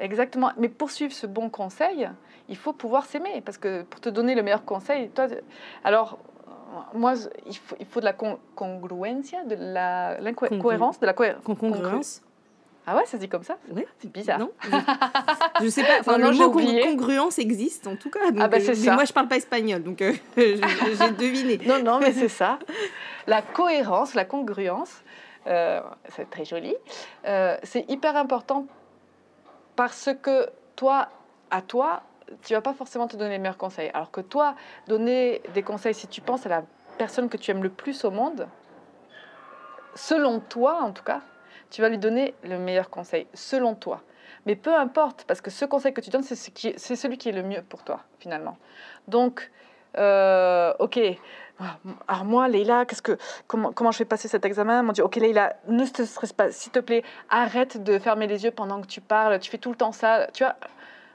[0.00, 0.50] Exactement.
[0.56, 2.08] Mais pour suivre ce bon conseil,
[2.48, 3.42] il faut pouvoir s'aimer.
[3.42, 5.28] Parce que pour te donner le meilleur conseil, toi.
[5.84, 6.18] Alors,
[6.94, 7.14] moi,
[7.46, 12.22] il faut, il faut de la con congruence, de la cohérence, de la cohérence.
[12.86, 13.84] Ah ouais, ça se dit comme ça Oui.
[13.98, 14.38] C'est bizarre.
[14.38, 14.50] Non,
[15.60, 16.00] je, sais pas.
[16.00, 18.20] Enfin, le mot congruence existe en tout cas.
[18.38, 18.94] ah bah c'est euh, ça.
[18.94, 21.60] Moi, je parle pas espagnol, donc euh, j'ai deviné.
[21.66, 22.58] Non, non, mais c'est ça.
[23.26, 25.02] La cohérence, la congruence,
[25.46, 26.74] euh, c'est très joli.
[27.62, 28.66] c'est hyper important
[29.76, 31.08] parce que toi,
[31.50, 32.02] à toi,
[32.42, 33.90] tu vas pas forcément te donner les meilleurs conseils.
[33.92, 34.54] Alors que toi,
[34.88, 36.64] donner des conseils, si tu penses à la
[36.96, 38.48] personne que tu aimes le plus au monde,
[39.94, 41.20] selon toi en tout cas,
[41.70, 44.02] tu vas lui donner le meilleur conseil, selon toi.
[44.46, 47.32] Mais peu importe, parce que ce conseil que tu donnes, c'est ce celui qui est
[47.32, 48.56] le mieux pour toi, finalement.
[49.08, 49.50] Donc,
[49.98, 50.98] euh, ok,
[52.08, 54.82] alors moi, Leïla, qu'est-ce que, comment, comment je vais passer cet examen?
[54.82, 58.44] Mon Dieu, ok, Leïla, ne te stresse pas, s'il te plaît, arrête de fermer les
[58.44, 60.56] yeux pendant que tu parles, tu fais tout le temps ça, tu vois?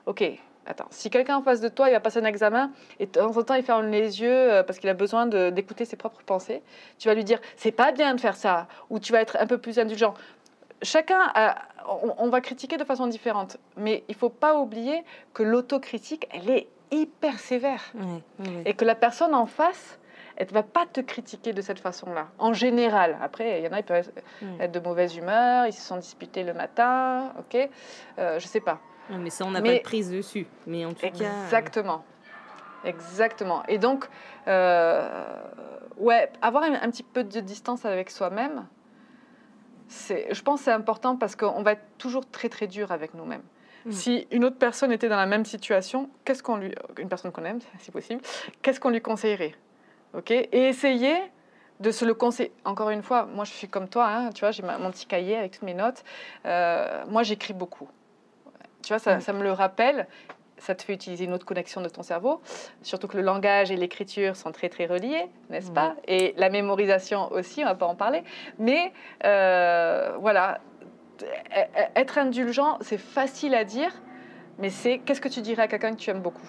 [0.06, 0.24] Ok,
[0.68, 3.38] Attends, si quelqu'un en face de toi, il va passer un examen et de temps
[3.38, 6.64] en temps il ferme les yeux euh, parce qu'il a besoin d'écouter ses propres pensées,
[6.98, 9.46] tu vas lui dire c'est pas bien de faire ça ou tu vas être un
[9.46, 10.16] peu plus indulgent
[10.82, 11.32] chacun,
[12.18, 15.04] on, va critiquer de façon différente, mais il faut pas oublier
[15.34, 17.82] que l'autocritique, elle est hyper sévère.
[18.66, 20.00] Et que la personne en face,
[20.38, 23.18] elle ne va pas te critiquer de cette façon-là, en général.
[23.22, 24.12] Après, il y en a, qui peuvent
[24.60, 27.70] être de mauvaise humeur, ils se sont disputés le matin, ok
[28.20, 28.80] euh, Je sais pas.
[29.10, 30.48] mais ça, on n'a pas de prise dessus.
[30.68, 31.30] Mais en tout exactement.
[31.30, 31.44] cas...
[31.44, 32.04] Exactement.
[32.86, 33.64] Exactement.
[33.68, 34.08] Et donc,
[34.48, 35.26] euh,
[35.98, 38.68] ouais, avoir un, petit peu de distance avec soi-même,
[39.90, 43.44] je pense que c'est important parce qu'on va être toujours très très dur avec nous-mêmes.
[43.86, 43.92] Mm.
[43.92, 47.46] Si une autre personne était dans la même situation, qu'est-ce qu'on lui, une personne qu'on
[47.46, 48.22] aime, si possible,
[48.62, 49.56] qu'est-ce qu'on lui conseillerait,
[50.14, 50.32] ok?
[50.32, 51.16] Et essayer
[51.80, 52.52] de se le conseiller.
[52.64, 55.38] Encore une fois, moi je suis comme toi, hein, tu vois, j'ai mon petit cahier
[55.38, 56.04] avec toutes mes notes.
[56.46, 57.90] Euh, moi j'écris beaucoup.
[58.82, 59.22] Tu vois, ça, mm.
[59.22, 60.08] ça, me le rappelle
[60.58, 62.42] ça te fait utiliser une autre connexion de ton cerveau.
[62.82, 65.96] Surtout que le langage et l'écriture sont très très reliés, n'est-ce pas?
[66.08, 68.24] Et la mémorisation aussi, on va pas en parler.
[68.60, 68.94] Mais
[69.24, 70.60] euh, voilà,
[71.22, 73.92] e-, e-, être indulgent, c'est facile à dire,
[74.60, 76.48] mais c'est qu'est-ce que tu dirais à quelqu'un que tu aimes beaucoup?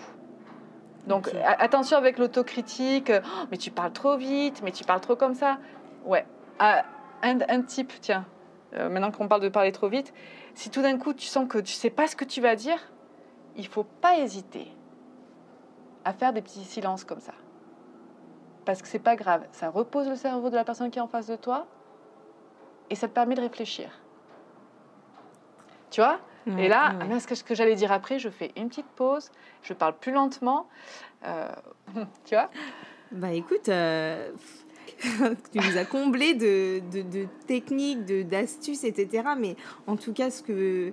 [1.07, 5.35] Donc attention avec l'autocritique, oh, mais tu parles trop vite, mais tu parles trop comme
[5.35, 5.59] ça.
[6.05, 6.27] Ouais,
[6.59, 6.85] ah,
[7.23, 8.27] un, un type, tiens,
[8.75, 10.13] euh, maintenant qu'on parle de parler trop vite,
[10.55, 12.79] si tout d'un coup tu sens que tu sais pas ce que tu vas dire,
[13.57, 14.69] il ne faut pas hésiter
[16.05, 17.35] à faire des petits silences comme ça.
[18.65, 21.09] Parce que c'est pas grave, ça repose le cerveau de la personne qui est en
[21.09, 21.67] face de toi
[22.91, 23.91] et ça te permet de réfléchir.
[25.91, 26.19] Tu vois?
[26.59, 29.33] Et là, ce que, j'allais dire après, je fais une petite pause,
[29.63, 30.69] je parle plus lentement.
[31.25, 31.49] Euh,
[32.25, 32.51] tu vois?
[33.11, 34.31] Bah écoute, euh,
[35.01, 39.25] tu nous as comblé de, de, de techniques, d'astuces, etc.
[39.37, 39.57] Mais
[39.89, 40.93] en tout cas, ce que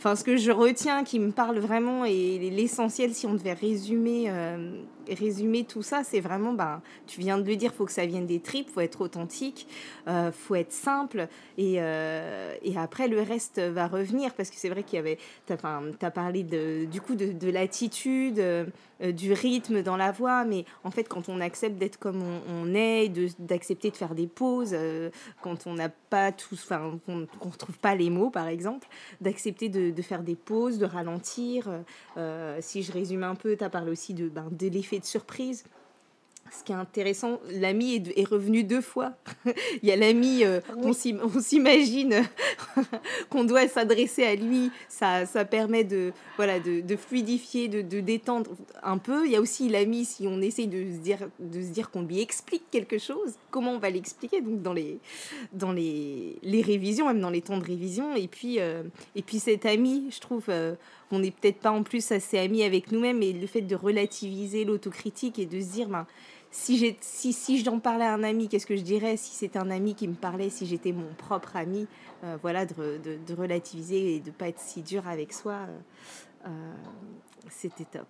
[0.00, 4.30] Enfin, ce que je retiens qui me parle vraiment et l'essentiel, si on devait résumer,
[4.30, 4.80] euh,
[5.10, 8.24] résumer tout ça, c'est vraiment, ben, tu viens de le dire, faut que ça vienne
[8.24, 9.66] des tripes, faut être authentique,
[10.08, 11.28] euh, faut être simple,
[11.58, 15.18] et, euh, et après le reste va revenir parce que c'est vrai qu'il y avait,
[15.46, 18.42] tu as, parlé de, du coup de, de l'attitude,
[19.02, 22.74] euh, du rythme dans la voix, mais en fait quand on accepte d'être comme on,
[22.74, 24.76] est, d'accepter de, faire des pauses,
[25.42, 28.88] quand on n'a pas tous, enfin qu'on ne retrouve pas les mots par exemple,
[29.20, 31.68] d'accepter de, de, faire des pauses, de ralentir.
[32.60, 35.64] si je résume un peu, tu as parlé aussi de, ben, de l'effet de surprise.
[36.50, 39.12] Ce qui est intéressant, l'ami est, revenu deux fois.
[39.82, 42.22] Il y a l'ami, euh, on s'imagine
[43.30, 44.70] qu'on doit s'adresser à lui.
[44.88, 48.50] Ça, ça permet de, voilà, de, fluidifier, de, détendre
[48.82, 49.26] un peu.
[49.26, 52.02] Il y a aussi l'ami, si on essaye de se dire, de se dire qu'on
[52.02, 54.98] lui explique quelque chose, comment on va l'expliquer donc dans les,
[55.52, 58.16] dans les, les révisions, même dans les temps de révision.
[58.16, 58.82] Et puis, euh,
[59.14, 60.74] et puis cet ami, je trouve, euh,
[61.10, 64.64] on n'est peut-être pas en plus assez amis avec nous-mêmes, et le fait de relativiser
[64.64, 66.06] l'autocritique et de se dire, ben,
[66.50, 69.70] si, si, si j'en parlais à un ami, qu'est-ce que je dirais Si c'est un
[69.70, 71.86] ami qui me parlait, si j'étais mon propre ami,
[72.24, 75.66] euh, voilà, de, de, relativiser et de pas être si dur avec soi,
[76.46, 76.74] euh,
[77.48, 78.08] c'était top.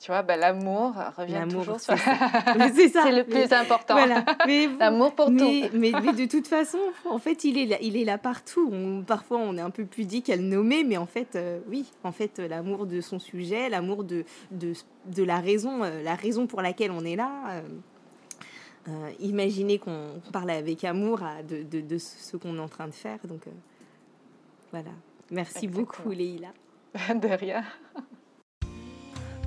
[0.00, 1.94] Tu vois, ben, l'amour revient toujours sur.
[2.74, 3.02] C'est ça.
[3.04, 3.94] c'est le plus important.
[3.94, 4.24] Voilà.
[4.78, 5.76] L'amour pour mais, tout.
[5.76, 8.70] Mais, mais, de toute façon, en fait, il est là, il est là partout.
[8.72, 11.84] On, parfois, on est un peu pudique à le nommer, mais en fait, euh, oui,
[12.04, 14.72] en fait, l'amour de son sujet, l'amour de, de,
[15.06, 17.62] de, la raison, euh, la raison pour laquelle on est là.
[18.88, 22.86] Euh, imaginez qu'on parle avec amour à, de, de, de, ce qu'on est en train
[22.86, 23.18] de faire.
[23.24, 23.42] Donc,
[24.70, 24.90] voilà.
[25.30, 26.48] Merci beaucoup, Leïla.
[27.14, 27.64] De rien.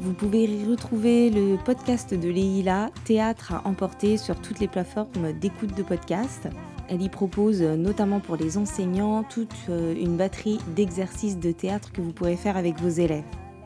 [0.02, 5.78] Vous pouvez retrouver le podcast de Leïla, Théâtre à emporter, sur toutes les plateformes d'écoute
[5.78, 6.49] de podcast.
[6.89, 12.02] Elle y propose, notamment pour les enseignants, toute euh, une batterie d'exercices de théâtre que
[12.02, 13.24] vous pourrez faire avec vos élèves.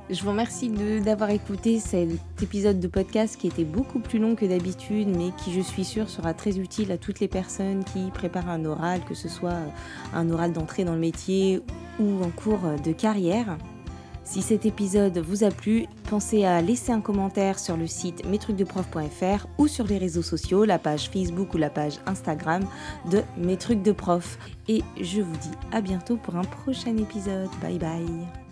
[0.09, 0.69] Je vous remercie
[0.99, 2.09] d'avoir écouté cet
[2.43, 6.09] épisode de podcast qui était beaucoup plus long que d'habitude, mais qui, je suis sûre,
[6.09, 9.55] sera très utile à toutes les personnes qui préparent un oral, que ce soit
[10.13, 11.61] un oral d'entrée dans le métier
[11.97, 13.57] ou en cours de carrière.
[14.25, 19.47] Si cet épisode vous a plu, pensez à laisser un commentaire sur le site mestrucsdeprof.fr
[19.59, 22.63] ou sur les réseaux sociaux, la page Facebook ou la page Instagram
[23.09, 24.37] de Mes trucs de prof.
[24.67, 27.49] Et je vous dis à bientôt pour un prochain épisode.
[27.61, 28.44] Bye bye